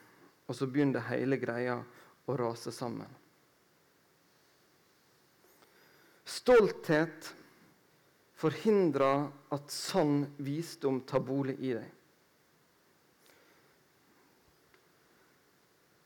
og 0.49 0.57
så 0.57 0.65
begynner 0.65 1.05
hele 1.11 1.37
greia 1.41 1.77
å 2.25 2.39
rase 2.41 2.73
sammen. 2.73 3.13
Stolthet 6.25 7.29
forhindrer 8.41 9.27
at 9.53 9.73
sann 9.73 10.25
visdom 10.41 11.03
tar 11.05 11.21
bolig 11.25 11.57
i 11.61 11.75
deg. 11.77 11.89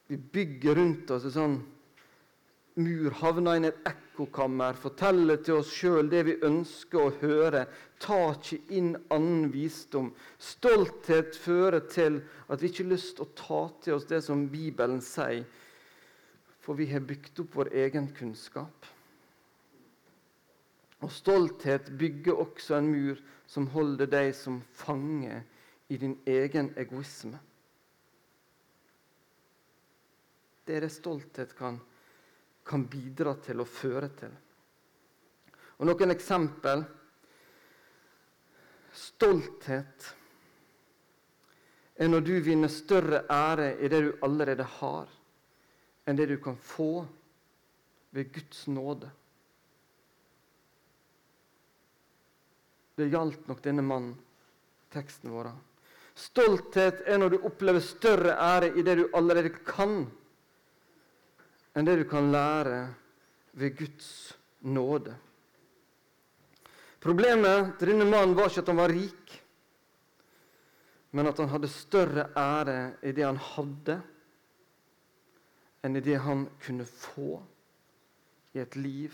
Vi 0.08 0.18
bygger 0.18 0.76
rundt 0.78 1.12
oss 1.16 1.26
en 1.26 1.34
sånn 1.34 1.56
mur, 2.76 3.14
havner 3.22 3.58
inn 3.58 3.66
i 3.66 3.72
et 3.72 3.88
ekkokammer, 3.90 4.78
forteller 4.78 5.40
til 5.42 5.62
oss 5.62 5.72
sjøl 5.74 6.12
det 6.12 6.22
vi 6.28 6.36
ønsker 6.46 7.02
å 7.02 7.14
høre. 7.22 7.64
Ta 8.04 8.20
ikke 8.36 8.60
inn 8.78 8.92
annen 9.14 9.48
visdom. 9.54 10.12
Stolthet 10.38 11.38
fører 11.40 11.88
til 11.90 12.20
at 12.52 12.62
vi 12.62 12.70
ikke 12.70 12.84
har 12.84 12.92
lyst 12.92 13.16
til 13.18 13.26
å 13.26 13.36
ta 13.40 13.62
til 13.86 13.98
oss 13.98 14.10
det 14.12 14.22
som 14.28 14.46
Bibelen 14.52 15.02
sier, 15.02 15.46
for 16.62 16.78
vi 16.78 16.90
har 16.92 17.06
bygd 17.06 17.42
opp 17.46 17.58
vår 17.62 17.72
egen 17.86 18.12
kunnskap. 18.18 18.92
Og 21.06 21.12
stolthet 21.14 21.92
bygger 22.00 22.40
også 22.42 22.80
en 22.80 22.88
mur 22.90 23.20
som 23.46 23.68
holder 23.70 24.10
deg 24.10 24.32
som 24.34 24.58
fange 24.74 25.36
i 25.94 26.00
din 26.02 26.16
egen 26.26 26.72
egoisme. 26.82 27.38
Det 30.66 30.74
er 30.74 30.88
det 30.88 30.90
stolthet 30.96 31.54
kan, 31.54 31.78
kan 32.66 32.88
bidra 32.90 33.36
til 33.46 33.62
og 33.62 33.70
føre 33.70 34.10
til. 34.18 34.34
Og 35.78 35.86
Noen 35.86 36.14
eksempel. 36.16 36.82
Stolthet 38.96 40.08
er 42.00 42.10
når 42.10 42.26
du 42.26 42.34
vinner 42.42 42.72
større 42.72 43.22
ære 43.30 43.76
i 43.78 43.92
det 43.92 44.02
du 44.08 44.10
allerede 44.26 44.66
har, 44.80 45.12
enn 46.08 46.18
det 46.18 46.32
du 46.32 46.40
kan 46.42 46.58
få 46.58 47.06
ved 48.16 48.32
Guds 48.34 48.66
nåde. 48.72 49.12
Det 52.96 53.10
gjaldt 53.12 53.48
nok 53.50 53.62
denne 53.64 53.84
mannen, 53.84 54.16
teksten 54.94 55.34
vår. 55.34 55.50
Stolthet 56.16 57.02
er 57.04 57.20
når 57.20 57.34
du 57.34 57.42
opplever 57.50 57.84
større 57.84 58.38
ære 58.40 58.72
i 58.80 58.84
det 58.88 58.96
du 59.02 59.06
allerede 59.18 59.52
kan, 59.68 60.06
enn 61.76 61.88
det 61.88 61.98
du 62.00 62.06
kan 62.08 62.32
lære 62.32 62.80
ved 63.60 63.76
Guds 63.76 64.10
nåde. 64.64 65.16
Problemet 67.04 67.76
til 67.78 67.92
denne 67.92 68.08
mannen 68.08 68.36
var 68.38 68.48
ikke 68.50 68.64
at 68.64 68.72
han 68.72 68.80
var 68.80 68.94
rik, 68.96 69.34
men 71.16 71.28
at 71.30 71.38
han 71.40 71.52
hadde 71.52 71.72
større 71.72 72.30
ære 72.40 72.80
i 73.04 73.12
det 73.16 73.28
han 73.28 73.38
hadde, 73.40 74.00
enn 75.86 76.00
i 76.00 76.04
det 76.04 76.16
han 76.24 76.48
kunne 76.64 76.88
få 76.88 77.36
i 78.56 78.64
et 78.64 78.80
liv 78.80 79.14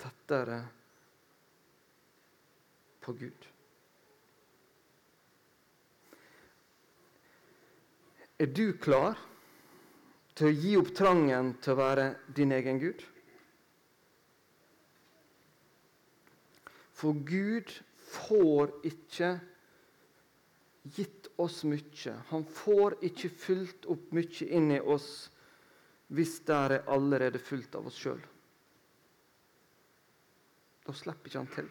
tettere 0.00 0.62
på 3.04 3.12
Gud. 3.20 3.48
Er 8.38 8.50
du 8.50 8.72
klar 8.82 9.18
til 10.34 10.48
å 10.48 10.54
gi 10.58 10.72
opp 10.80 10.90
trangen 10.96 11.52
til 11.62 11.74
å 11.74 11.78
være 11.78 12.06
din 12.34 12.54
egen 12.56 12.80
Gud? 12.82 13.04
For 16.94 17.14
Gud 17.28 17.70
får 18.14 18.72
ikke 18.90 19.30
gitt 20.96 21.30
oss 21.40 21.62
mye. 21.68 22.16
Han 22.30 22.44
får 22.48 22.98
ikke 23.06 23.30
fylt 23.30 23.86
opp 23.90 24.10
mye 24.16 24.50
inn 24.50 24.72
i 24.74 24.80
oss 24.80 25.28
hvis 26.14 26.40
det 26.46 26.56
er 26.56 26.76
allerede 26.92 27.40
fullt 27.42 27.78
av 27.78 27.88
oss 27.90 27.98
sjøl. 27.98 28.20
Da 30.84 30.92
slipper 30.92 31.30
ikke 31.30 31.40
han 31.40 31.54
til. 31.54 31.70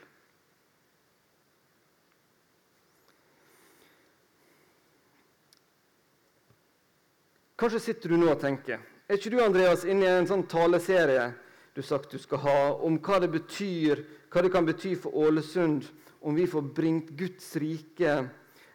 Kanskje 7.64 7.80
sitter 7.80 8.12
du 8.12 8.18
nå 8.20 8.28
og 8.28 8.42
tenker 8.42 8.82
Er 9.08 9.16
ikke 9.16 9.30
du 9.32 9.38
Andreas, 9.40 9.86
inne 9.88 10.04
i 10.04 10.12
en 10.12 10.26
sånn 10.28 10.42
taleserie 10.52 11.30
du 11.72 11.80
sagt 11.80 12.12
du 12.12 12.20
skal 12.20 12.42
ha, 12.44 12.58
om 12.84 12.98
hva 13.00 13.22
det 13.24 13.30
betyr, 13.32 14.02
hva 14.28 14.44
det 14.44 14.52
kan 14.52 14.68
bety 14.68 14.92
for 15.00 15.16
Ålesund 15.16 15.88
om 16.28 16.36
vi 16.36 16.44
får 16.44 16.68
bringt 16.76 17.14
Guds 17.16 17.48
rike 17.64 18.18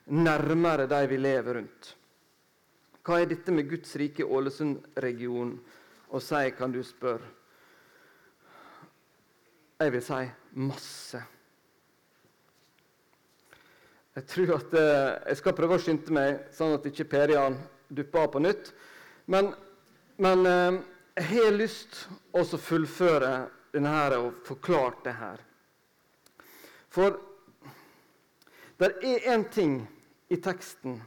nærmere 0.09 0.89
de 0.89 1.03
vi 1.13 1.21
lever 1.21 1.61
rundt? 1.61 1.93
Hva 3.05 3.21
er 3.21 3.29
dette 3.29 3.53
med 3.53 3.69
Guds 3.69 3.93
rike 4.01 4.25
i 4.25 4.33
Ålesund-regionen 4.41 5.55
å 6.09 6.25
si, 6.25 6.43
kan 6.57 6.73
du 6.73 6.81
spørre? 6.81 7.29
Jeg 9.85 9.99
vil 9.99 10.07
si 10.09 10.27
masse. 10.65 11.27
Jeg 14.17 14.33
tror 14.33 14.59
at 14.63 14.79
eh, 14.81 15.17
jeg 15.29 15.45
skal 15.45 15.61
prøve 15.61 15.77
å 15.77 15.83
skynde 15.91 16.23
meg, 16.25 16.47
sånn 16.57 16.81
at 16.81 16.89
ikke 16.89 17.13
Per 17.13 17.37
Jan 17.37 17.67
dupper 17.89 18.27
av 18.27 18.33
på 18.33 18.43
nytt. 18.45 18.73
Men, 19.25 19.53
men 20.17 20.47
eh, 20.47 20.81
jeg 21.19 21.29
har 21.35 21.57
lyst 21.57 22.05
til 22.07 22.57
å 22.57 22.63
fullføre 22.63 23.33
denne 23.75 23.95
og 24.19 24.41
forklare 24.47 25.05
det 25.05 25.15
her. 25.19 25.45
For 26.89 27.19
det 28.79 28.93
er 29.03 29.31
én 29.35 29.45
ting 29.53 29.81
i 30.31 30.39
teksten 30.41 31.01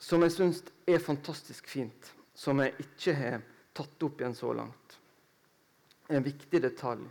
som 0.00 0.24
jeg 0.24 0.32
syns 0.32 0.62
er 0.88 1.02
fantastisk 1.04 1.68
fint, 1.68 2.12
som 2.34 2.62
jeg 2.64 2.72
ikke 2.80 3.14
har 3.14 3.42
tatt 3.76 4.06
opp 4.06 4.20
igjen 4.20 4.36
så 4.36 4.52
langt. 4.56 4.96
En 6.08 6.24
viktig 6.24 6.62
detalj. 6.62 7.04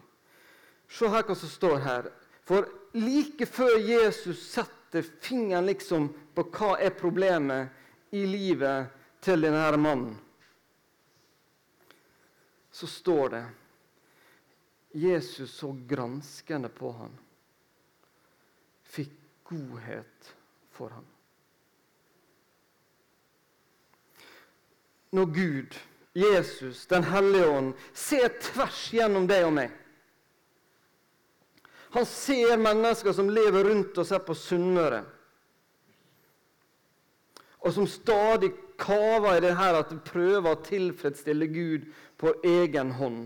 Se 0.89 1.07
her 1.07 1.23
hva 1.23 1.35
som 1.37 1.51
står 1.51 1.77
her. 1.85 2.09
For 2.49 2.65
like 2.97 3.45
før 3.45 3.77
Jesus 3.77 4.41
setter 4.49 5.05
fingeren 5.21 5.69
liksom 5.69 6.09
på 6.33 6.47
hva 6.49 6.73
er 6.81 6.97
problemet 6.97 7.69
i 8.11 8.25
livet 8.25 8.89
til 9.21 9.41
denne 9.43 9.77
mannen, 9.77 10.17
så 12.71 12.87
står 12.87 13.29
det 13.29 13.45
Jesus 14.91 15.51
så 15.53 15.73
granskende 15.87 16.69
på 16.69 16.91
ham, 16.91 17.13
fikk 18.83 19.13
godhet 19.43 20.31
for 20.73 20.89
ham. 20.89 21.05
Når 25.11 25.25
Gud, 25.25 25.77
Jesus, 26.13 26.85
Den 26.85 27.03
hellige 27.03 27.47
ånd, 27.47 27.73
ser 27.93 28.29
tvers 28.41 28.89
gjennom 28.93 29.27
deg 29.29 29.45
og 29.45 29.53
meg 29.57 29.71
Han 31.97 32.05
ser 32.05 32.57
mennesker 32.61 33.13
som 33.13 33.29
lever 33.33 33.65
rundt 33.65 33.97
oss 33.97 34.11
her 34.13 34.21
på 34.21 34.35
Sunnmøre 34.37 35.01
og 37.59 37.73
som 37.75 37.87
stadig 37.87 38.53
kaver 38.79 39.37
i 39.37 39.43
det 39.43 39.55
her 39.59 39.75
at 39.81 39.91
du 39.91 39.99
prøver 40.05 40.53
å 40.53 40.63
tilfredsstille 40.63 41.49
Gud 41.51 41.87
på 42.19 42.33
egen 42.47 42.93
hånd, 42.95 43.25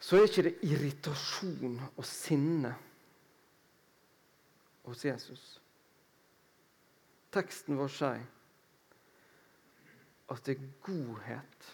så 0.00 0.16
er 0.16 0.30
ikke 0.30 0.46
det 0.48 0.54
irritasjon 0.64 1.76
og 1.90 2.06
sinne 2.08 2.72
hos 4.88 5.04
Jesus. 5.04 5.42
Teksten 7.30 7.76
vår 7.78 7.92
sier 7.94 8.24
at 10.30 10.46
det 10.46 10.56
er 10.56 10.72
godhet 10.86 11.68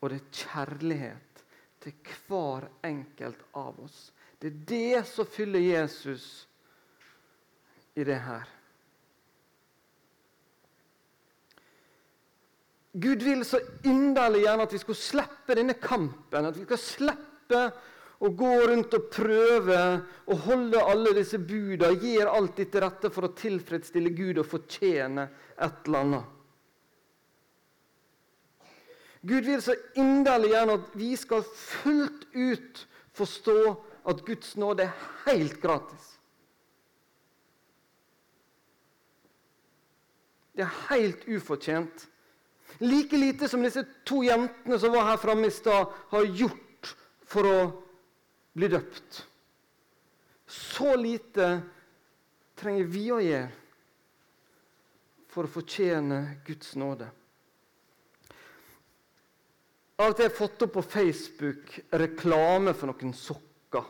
og 0.00 0.10
det 0.10 0.18
er 0.18 0.40
kjærlighet 0.40 1.44
til 1.82 2.10
hver 2.26 2.66
enkelt 2.86 3.44
av 3.58 3.78
oss. 3.84 4.10
Det 4.40 4.50
er 4.50 4.64
det 4.72 5.04
som 5.06 5.28
fyller 5.28 5.62
Jesus 5.62 6.48
i 7.94 8.04
det 8.06 8.18
her. 8.24 8.48
Gud 12.92 13.22
vil 13.24 13.44
så 13.48 13.60
inderlig 13.88 14.42
gjerne 14.44 14.66
at 14.66 14.74
vi 14.74 14.80
skulle 14.82 15.00
slippe 15.00 15.56
denne 15.56 15.78
kampen. 15.80 16.48
At 16.48 16.58
vi 16.58 16.66
skal 16.66 16.80
slippe 16.80 17.62
å 18.22 18.30
gå 18.36 18.50
rundt 18.68 18.92
og 18.94 19.08
prøve 19.10 19.78
å 20.30 20.36
holde 20.44 20.82
alle 20.84 21.14
disse 21.16 21.40
buda, 21.40 21.90
gjøre 21.90 22.36
alt 22.36 22.60
dette 22.60 22.82
rette 22.84 23.10
for 23.10 23.26
å 23.26 23.34
tilfredsstille 23.38 24.12
Gud 24.14 24.42
og 24.42 24.46
fortjene 24.50 25.26
et 25.56 25.88
eller 25.88 26.04
annet. 26.04 26.38
Gud 29.22 29.46
vil 29.46 29.62
så 29.62 29.74
inderlig 29.98 30.52
gjerne 30.52 30.78
at 30.80 30.94
vi 30.98 31.12
skal 31.18 31.44
fullt 31.46 32.26
ut 32.34 32.86
forstå 33.14 33.58
at 34.10 34.24
Guds 34.26 34.56
nåde 34.58 34.88
er 34.88 35.04
helt 35.26 35.60
gratis. 35.62 36.08
Det 40.52 40.66
er 40.66 40.80
helt 40.90 41.22
ufortjent. 41.30 42.08
Like 42.82 43.16
lite 43.16 43.48
som 43.48 43.62
disse 43.62 43.84
to 44.08 44.24
jentene 44.26 44.78
som 44.78 44.94
var 44.94 45.12
her 45.12 45.20
framme 45.22 45.46
i 45.46 45.54
stad, 45.54 45.90
har 46.10 46.24
gjort 46.26 46.94
for 47.30 47.46
å 47.46 47.58
bli 48.58 48.68
døpt. 48.72 49.22
Så 50.50 50.96
lite 50.98 51.52
trenger 52.58 52.88
vi 52.90 53.04
å 53.14 53.20
gjøre 53.22 53.50
for 55.32 55.46
å 55.46 55.52
fortjene 55.52 56.18
Guds 56.44 56.74
nåde. 56.76 57.06
Av 60.02 60.10
og 60.10 60.16
til 60.16 60.26
har 60.26 60.30
jeg 60.32 60.38
fått 60.40 60.64
opp 60.66 60.74
på 60.74 60.82
Facebook 60.82 61.76
reklame 62.02 62.74
for 62.74 62.90
noen 62.90 63.14
sokker. 63.16 63.86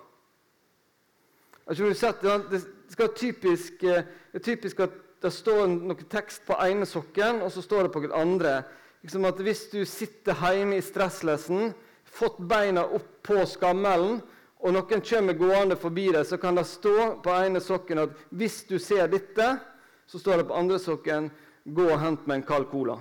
Jeg 1.62 1.78
tror 1.78 1.88
du 1.88 1.96
sett 1.96 2.22
Det 2.50 2.60
skal 2.92 3.14
typisk, 3.16 3.82
eh, 3.84 4.04
er 4.34 4.38
typisk 4.38 4.80
at 4.80 4.92
det 5.22 5.32
står 5.32 5.66
noe 5.70 6.04
tekst 6.10 6.44
på 6.46 6.58
ene 6.60 6.86
sokken, 6.86 7.42
og 7.42 7.52
så 7.52 7.62
står 7.62 7.86
det 7.86 7.92
på 7.92 8.02
den 8.02 8.12
andre. 8.12 8.64
Liksom 9.02 9.24
at 9.24 9.40
Hvis 9.40 9.66
du 9.72 9.84
sitter 9.84 10.34
hjemme 10.34 10.78
i 10.78 10.84
stresslessen, 10.84 11.72
fått 12.04 12.38
beina 12.38 12.84
opp 12.86 13.22
på 13.26 13.42
skammelen, 13.48 14.20
og 14.62 14.74
noen 14.76 15.02
kommer 15.02 15.34
gående 15.34 15.76
forbi 15.76 16.06
deg, 16.14 16.26
så 16.26 16.38
kan 16.38 16.54
det 16.54 16.68
stå 16.70 17.16
på 17.22 17.34
ene 17.34 17.60
sokken 17.60 17.98
at 17.98 18.10
'hvis 18.30 18.68
du 18.68 18.78
ser 18.78 19.08
dette', 19.08 19.58
så 20.06 20.18
står 20.18 20.36
det 20.36 20.46
på 20.46 20.54
andre 20.54 20.78
sokken 20.78 21.30
'gå 21.66 21.90
og 21.90 22.00
hent 22.00 22.26
meg 22.26 22.36
en 22.36 22.42
kald 22.42 22.66
cola'. 22.66 23.00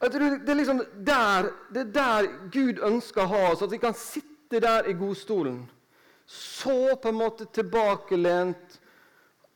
Det 0.00 0.48
er 0.48 0.54
liksom 0.54 0.82
der, 1.06 1.50
det 1.72 1.80
er 1.80 1.92
der 1.92 2.50
Gud 2.52 2.78
ønsker 2.82 3.22
å 3.22 3.26
ha 3.26 3.52
oss, 3.52 3.62
at 3.62 3.70
vi 3.70 3.78
kan 3.78 3.94
sitte 3.94 4.60
der 4.60 4.86
i 4.86 4.92
godstolen. 4.92 5.70
Så 6.26 6.96
på 7.02 7.08
en 7.08 7.14
måte 7.14 7.46
tilbakelent 7.52 8.80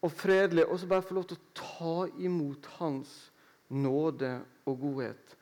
og 0.03 0.13
fredelig, 0.13 0.67
og 0.67 0.81
så 0.81 0.87
bare 0.87 1.03
få 1.03 1.15
lov 1.15 1.25
til 1.25 1.37
å 1.37 1.55
ta 1.55 2.07
imot 2.19 2.67
Hans 2.67 3.32
nåde 3.73 4.33
og 4.69 4.79
godhet. 4.81 5.37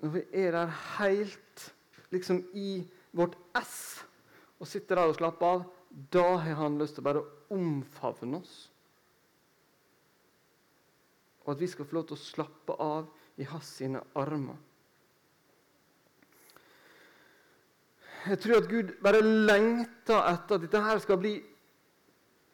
Når 0.00 0.14
vi 0.14 0.22
er 0.32 0.54
der 0.54 0.72
helt 0.98 1.64
liksom 2.10 2.42
i 2.54 2.82
vårt 3.12 3.36
ess 3.56 4.04
og 4.58 4.66
sitter 4.66 4.98
der 4.98 5.10
og 5.10 5.18
slapper 5.18 5.46
av, 5.46 5.66
da 6.12 6.36
har 6.42 6.58
han 6.62 6.78
lyst 6.80 6.96
til 6.96 7.04
å 7.04 7.08
bare 7.08 7.24
omfavne 7.54 8.40
oss. 8.40 8.54
Og 11.46 11.54
at 11.54 11.60
vi 11.62 11.68
skal 11.70 11.86
få 11.88 11.98
lov 11.98 12.08
til 12.08 12.18
å 12.18 12.22
slappe 12.22 12.76
av 12.82 13.06
i 13.40 13.46
hans 13.48 13.70
sine 13.78 14.02
armer. 14.18 14.58
Jeg 18.28 18.40
tror 18.42 18.58
at 18.58 18.68
Gud 18.68 18.90
bare 19.02 19.22
lengter 19.22 20.18
etter 20.18 20.58
at 20.58 20.64
dette 20.66 20.82
her 20.84 20.98
skal 21.00 21.20
bli 21.22 21.38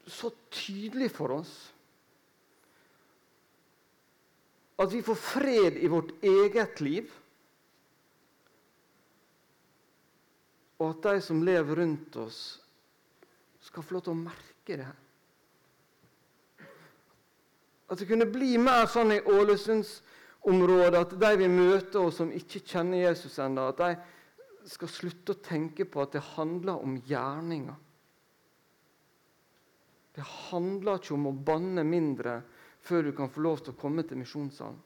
så 0.06 0.30
tydelig 0.52 1.08
for 1.10 1.40
oss. 1.40 1.73
At 4.76 4.92
vi 4.92 5.02
får 5.02 5.14
fred 5.14 5.76
i 5.78 5.88
vårt 5.88 6.10
eget 6.24 6.80
liv. 6.80 7.12
Og 10.82 10.90
at 10.90 11.02
de 11.06 11.20
som 11.22 11.44
lever 11.46 11.78
rundt 11.78 12.16
oss, 12.18 12.40
skal 13.62 13.84
få 13.86 13.96
lov 13.96 14.04
til 14.04 14.12
å 14.12 14.22
merke 14.24 14.78
det. 14.80 14.90
At 17.88 18.00
det 18.00 18.08
kunne 18.08 18.26
bli 18.28 18.56
mer 18.58 18.88
sånn 18.90 19.14
i 19.14 19.22
Ålesundsområdet 19.22 21.00
at 21.00 21.14
de 21.20 21.30
vi 21.38 21.48
møter 21.52 22.02
og 22.02 22.12
som 22.16 22.32
ikke 22.34 22.64
kjenner 22.64 23.06
Jesus 23.06 23.38
ennå, 23.40 23.68
at 23.70 23.80
de 23.80 24.68
skal 24.74 24.90
slutte 24.90 25.34
å 25.34 25.44
tenke 25.44 25.86
på 25.86 26.02
at 26.02 26.16
det 26.16 26.24
handler 26.34 26.82
om 26.82 26.96
gjerninger. 27.06 27.76
Det 30.14 30.24
handler 30.50 31.00
ikke 31.00 31.16
om 31.16 31.28
å 31.30 31.38
banne 31.46 31.82
mindre 31.86 32.38
før 32.84 33.02
du 33.02 33.12
kan 33.16 33.30
få 33.32 33.40
lov 33.44 33.62
til 33.64 33.72
å 33.72 33.80
komme 33.80 34.04
til 34.04 34.20
misjonssalen. 34.20 34.80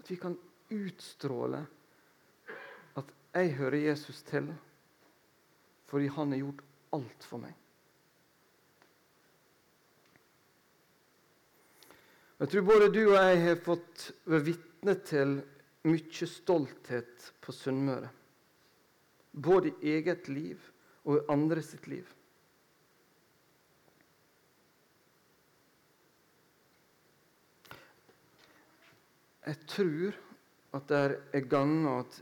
At 0.00 0.10
vi 0.10 0.16
kan 0.18 0.36
utstråle 0.70 1.66
at 2.96 3.12
'jeg 3.34 3.54
hører 3.56 3.86
Jesus 3.86 4.22
til' 4.22 4.54
fordi 5.86 6.06
han 6.06 6.32
har 6.32 6.38
gjort 6.38 6.62
alt 6.92 7.24
for 7.24 7.38
meg. 7.38 7.54
Jeg 12.40 12.48
tror 12.48 12.62
både 12.62 12.92
du 12.94 13.02
og 13.08 13.16
jeg 13.18 13.40
har 13.42 13.56
fått 13.56 14.12
være 14.24 14.44
vitne 14.44 14.94
til 15.04 15.34
mye 15.82 16.26
stolthet 16.26 17.32
på 17.40 17.52
Sunnmøre. 17.52 18.08
Både 19.32 19.68
i 19.68 19.92
eget 19.98 20.28
liv 20.28 20.62
og 21.04 21.18
i 21.18 21.26
andre 21.32 21.62
sitt 21.62 21.86
liv. 21.86 22.06
Jeg 29.50 29.58
tror 29.66 30.14
at 30.78 30.84
det 30.86 30.98
er 31.34 31.46
ganger 31.50 32.04
at 32.04 32.18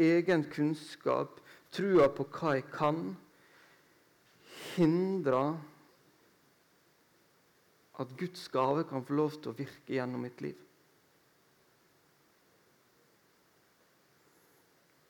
egen 0.00 0.46
kunnskap, 0.48 1.42
trua 1.70 2.06
på 2.16 2.24
hva 2.24 2.54
jeg 2.56 2.64
kan, 2.72 3.02
hindrer 4.78 5.58
at 8.00 8.16
Guds 8.16 8.48
gave 8.48 8.86
kan 8.88 9.04
få 9.04 9.18
lov 9.18 9.36
til 9.36 9.52
å 9.52 9.58
virke 9.60 9.98
gjennom 9.98 10.24
mitt 10.24 10.40
liv. 10.40 10.56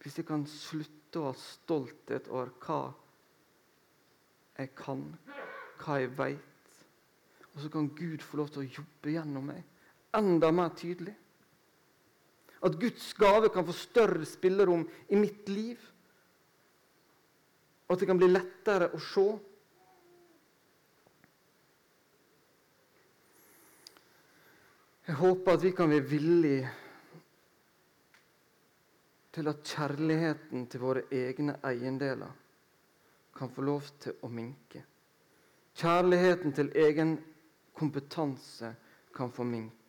Hvis 0.03 0.19
jeg 0.19 0.27
kan 0.27 0.43
slutte 0.51 1.23
å 1.23 1.31
ha 1.31 1.39
stolthet 1.39 2.27
over 2.35 2.51
hva 2.67 2.83
jeg 4.59 4.75
kan, 4.75 5.07
hva 5.85 6.03
jeg 6.03 6.17
veit, 6.19 6.79
og 7.53 7.61
så 7.63 7.71
kan 7.71 7.93
Gud 7.95 8.25
få 8.27 8.43
lov 8.43 8.51
til 8.51 8.65
å 8.65 8.73
jobbe 8.81 9.15
gjennom 9.15 9.53
meg 9.55 9.70
enda 10.17 10.51
mer 10.53 10.73
tydelig. 10.77 11.15
At 12.63 12.77
Guds 12.81 13.13
gave 13.17 13.49
kan 13.49 13.67
få 13.67 13.73
større 13.73 14.27
spillerom 14.29 14.89
i 15.09 15.17
mitt 15.17 15.49
liv. 15.49 15.79
At 17.89 18.01
det 18.01 18.07
kan 18.07 18.21
bli 18.21 18.29
lettere 18.31 18.91
å 18.95 19.01
se 19.03 19.31
Jeg 25.11 25.17
håper 25.19 25.57
at 25.57 25.63
vi 25.65 25.71
kan 25.75 25.91
være 25.91 26.07
villige 26.07 26.69
til 29.35 29.49
at 29.51 29.65
kjærligheten 29.67 30.69
til 30.71 30.83
våre 30.85 31.03
egne 31.11 31.57
eiendeler 31.67 32.31
kan 33.35 33.51
få 33.51 33.65
lov 33.67 33.89
til 33.99 34.23
å 34.23 34.31
minke. 34.31 34.85
Kjærligheten 35.75 36.55
til 36.55 36.71
egen 36.79 37.17
kompetanse 37.75 38.71
kan 39.17 39.35
få 39.35 39.49
minke. 39.49 39.80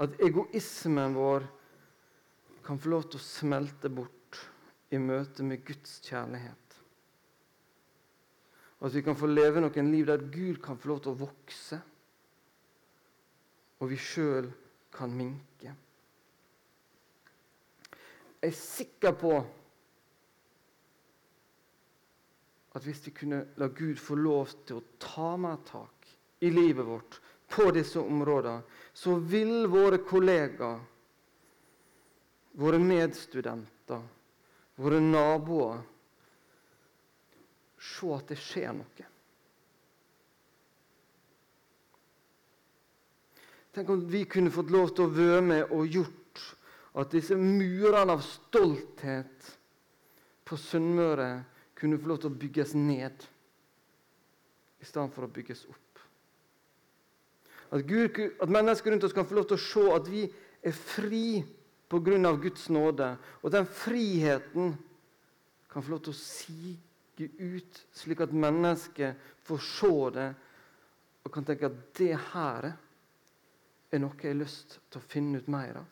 At 0.00 0.16
egoismen 0.24 1.14
vår 1.16 1.44
kan 2.64 2.80
få 2.80 2.92
lov 2.94 3.08
til 3.10 3.20
å 3.20 3.24
smelte 3.26 3.90
bort 3.92 4.40
i 4.90 4.98
møte 4.98 5.44
med 5.46 5.62
Guds 5.66 5.98
kjærlighet. 6.06 6.56
Og 8.80 8.88
at 8.88 8.96
vi 8.96 9.04
kan 9.04 9.18
få 9.18 9.28
leve 9.28 9.60
noen 9.60 9.92
liv 9.92 10.08
der 10.08 10.24
Gud 10.32 10.62
kan 10.64 10.78
få 10.80 10.94
lov 10.94 11.02
til 11.04 11.12
å 11.12 11.20
vokse 11.20 11.80
og 13.80 13.88
vi 13.88 13.96
sjøl 14.00 14.50
kan 14.92 15.12
minke. 15.16 15.72
Jeg 18.40 18.52
er 18.52 18.56
sikker 18.56 19.16
på 19.20 19.32
at 22.70 22.86
hvis 22.86 23.02
vi 23.08 23.12
kunne 23.16 23.40
la 23.60 23.68
Gud 23.76 23.98
få 24.00 24.16
lov 24.20 24.52
til 24.68 24.78
å 24.78 24.86
ta 25.02 25.32
mer 25.40 25.60
tak 25.68 26.12
i 26.44 26.52
livet 26.52 26.86
vårt 26.86 27.18
på 27.50 27.70
disse 27.74 27.98
områdene, 28.00 28.62
så 28.92 29.16
vil 29.18 29.66
våre 29.70 29.98
kollegaer, 30.06 30.80
våre 32.60 32.78
medstudenter, 32.82 34.02
våre 34.80 35.00
naboer 35.02 35.80
se 37.80 38.10
at 38.12 38.30
det 38.30 38.38
skjer 38.38 38.74
noe. 38.76 39.06
Tenk 43.70 43.90
om 43.90 44.02
vi 44.10 44.24
kunne 44.26 44.50
fått 44.50 44.72
lov 44.74 44.90
til 44.94 45.06
å 45.06 45.14
være 45.14 45.42
med 45.46 45.74
og 45.74 45.86
gjort 45.86 46.16
at 46.98 47.12
disse 47.14 47.36
murene 47.38 48.16
av 48.16 48.24
stolthet 48.26 49.52
på 50.44 50.58
Sunnmøre 50.58 51.30
kunne 51.78 52.00
få 52.00 52.10
lov 52.10 52.24
til 52.24 52.32
å 52.32 52.40
bygges 52.42 52.74
ned 52.74 53.28
i 54.80 54.88
stedet 54.88 55.14
for 55.14 55.26
å 55.28 55.30
bygges 55.30 55.62
opp. 55.70 55.89
At, 57.70 57.86
Gud, 57.86 58.18
at 58.40 58.50
mennesker 58.50 58.90
rundt 58.90 59.06
oss 59.06 59.14
kan 59.14 59.26
få 59.26 59.38
lov 59.38 59.48
til 59.50 59.58
å 59.58 59.64
se 59.64 59.86
at 59.94 60.10
vi 60.10 60.24
er 60.66 60.76
fri 60.76 61.40
pga. 61.90 62.32
Guds 62.42 62.68
nåde. 62.70 63.16
Og 63.42 63.50
den 63.50 63.66
friheten 63.66 64.76
kan 65.70 65.82
få 65.82 65.94
lov 65.94 66.04
til 66.06 66.14
å 66.14 66.20
sige 66.20 66.78
ut, 67.38 67.80
slik 67.92 68.22
at 68.24 68.32
mennesker 68.32 69.16
får 69.44 69.66
se 69.66 69.96
det 70.14 70.28
og 71.20 71.34
kan 71.34 71.44
tenke 71.44 71.68
at 71.68 71.82
det 71.98 72.14
her 72.32 72.70
er 72.70 72.78
er 73.90 74.02
noe 74.02 74.14
jeg 74.18 74.32
har 74.32 74.38
lyst 74.38 74.78
til 74.90 75.00
å 75.00 75.08
finne 75.10 75.40
ut 75.40 75.50
mer 75.50 75.80
av. 75.80 75.88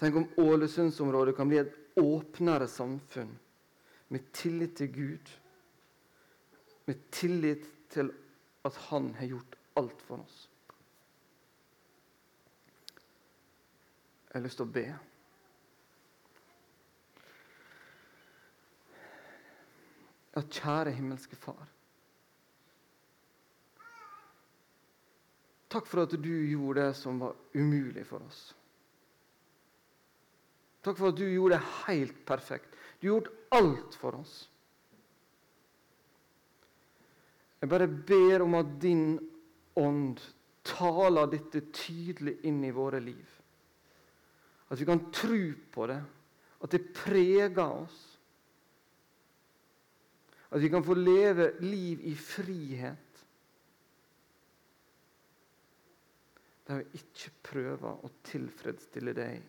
Tenk 0.00 0.18
om 0.18 0.28
Ålesundsområdet 0.42 1.36
kan 1.36 1.48
bli 1.50 1.60
et 1.60 2.00
åpnere 2.00 2.66
samfunn 2.68 3.30
med 4.12 4.30
tillit 4.36 4.74
til 4.80 4.90
Gud, 4.92 5.30
med 6.88 7.04
tillit 7.14 7.68
til 7.92 8.10
at 8.64 8.76
Han 8.88 9.14
har 9.14 9.26
gjort 9.26 9.56
alt 9.74 10.02
for 10.02 10.24
oss. 10.24 10.48
Jeg 14.28 14.40
har 14.40 14.46
lyst 14.46 14.58
til 14.58 14.66
å 14.66 14.74
be. 14.74 14.86
Ja, 20.34 20.42
kjære 20.42 20.96
himmelske 20.96 21.38
Far. 21.38 21.68
Takk 25.70 25.86
for 25.90 26.04
at 26.06 26.16
du 26.22 26.32
gjorde 26.50 26.88
det 26.88 26.96
som 26.98 27.20
var 27.22 27.36
umulig 27.54 28.02
for 28.06 28.22
oss. 28.26 28.42
Takk 30.84 30.98
for 30.98 31.10
at 31.10 31.18
du 31.18 31.24
gjorde 31.26 31.56
det 31.56 31.70
helt 31.86 32.18
perfekt. 32.26 32.74
Du 33.00 33.08
gjorde 33.08 33.32
alt 33.54 33.94
for 33.98 34.18
oss. 34.18 34.34
Jeg 37.64 37.70
bare 37.72 37.86
ber 37.88 38.42
om 38.44 38.54
at 38.58 38.72
din 38.76 39.14
ånd 39.80 40.18
taler 40.68 41.30
dette 41.32 41.62
tydelig 41.72 42.34
inn 42.44 42.58
i 42.60 42.72
våre 42.76 42.98
liv. 43.00 43.30
At 44.68 44.76
vi 44.76 44.84
kan 44.84 45.00
tro 45.08 45.38
på 45.72 45.86
det, 45.88 45.96
at 46.60 46.74
det 46.76 46.90
preger 46.92 47.62
oss. 47.64 48.02
At 50.52 50.60
vi 50.60 50.68
kan 50.68 50.84
få 50.84 50.92
leve 50.98 51.54
liv 51.64 52.04
i 52.04 52.12
frihet. 52.20 53.24
Der 56.68 56.82
vi 56.82 57.00
ikke 57.00 57.32
prøver 57.48 58.04
å 58.04 58.12
tilfredsstille 58.28 59.16
deg 59.16 59.40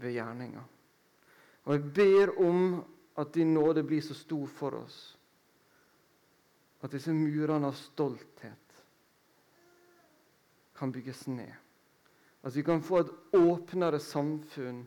ved 0.00 0.16
gjerninga. 0.16 0.64
Og 1.68 1.76
jeg 1.76 1.86
ber 2.00 2.34
om 2.48 2.80
at 3.20 3.36
din 3.36 3.52
nåde 3.52 3.84
blir 3.84 4.00
så 4.00 4.16
stor 4.16 4.48
for 4.56 4.80
oss 4.80 5.15
at 6.86 6.92
disse 6.94 7.10
murene 7.10 7.66
av 7.66 7.74
stolthet 7.74 8.82
kan 10.76 10.92
bygges 10.94 11.26
ned. 11.26 11.54
At 12.46 12.54
vi 12.54 12.62
kan 12.62 12.82
få 12.82 13.00
et 13.00 13.10
åpnere 13.34 13.98
samfunn 13.98 14.84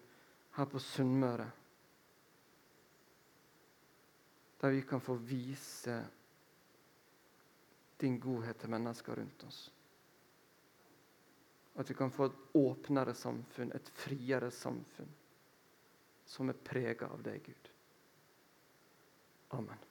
her 0.56 0.70
på 0.72 0.80
Sunnmøre. 0.80 1.48
Der 4.62 4.72
vi 4.72 4.82
kan 4.88 5.04
få 5.04 5.18
vise 5.28 5.98
din 8.00 8.16
godhet 8.20 8.62
til 8.62 8.72
mennesker 8.72 9.20
rundt 9.20 9.44
oss. 9.44 9.60
At 11.76 11.90
vi 11.90 12.00
kan 12.00 12.12
få 12.12 12.30
et 12.30 12.40
åpnere 12.56 13.14
samfunn, 13.16 13.76
et 13.76 13.92
friere 14.00 14.52
samfunn, 14.52 15.12
som 16.26 16.50
er 16.52 16.64
prega 16.64 17.12
av 17.12 17.24
deg, 17.28 17.44
Gud. 17.44 17.72
Amen. 19.60 19.89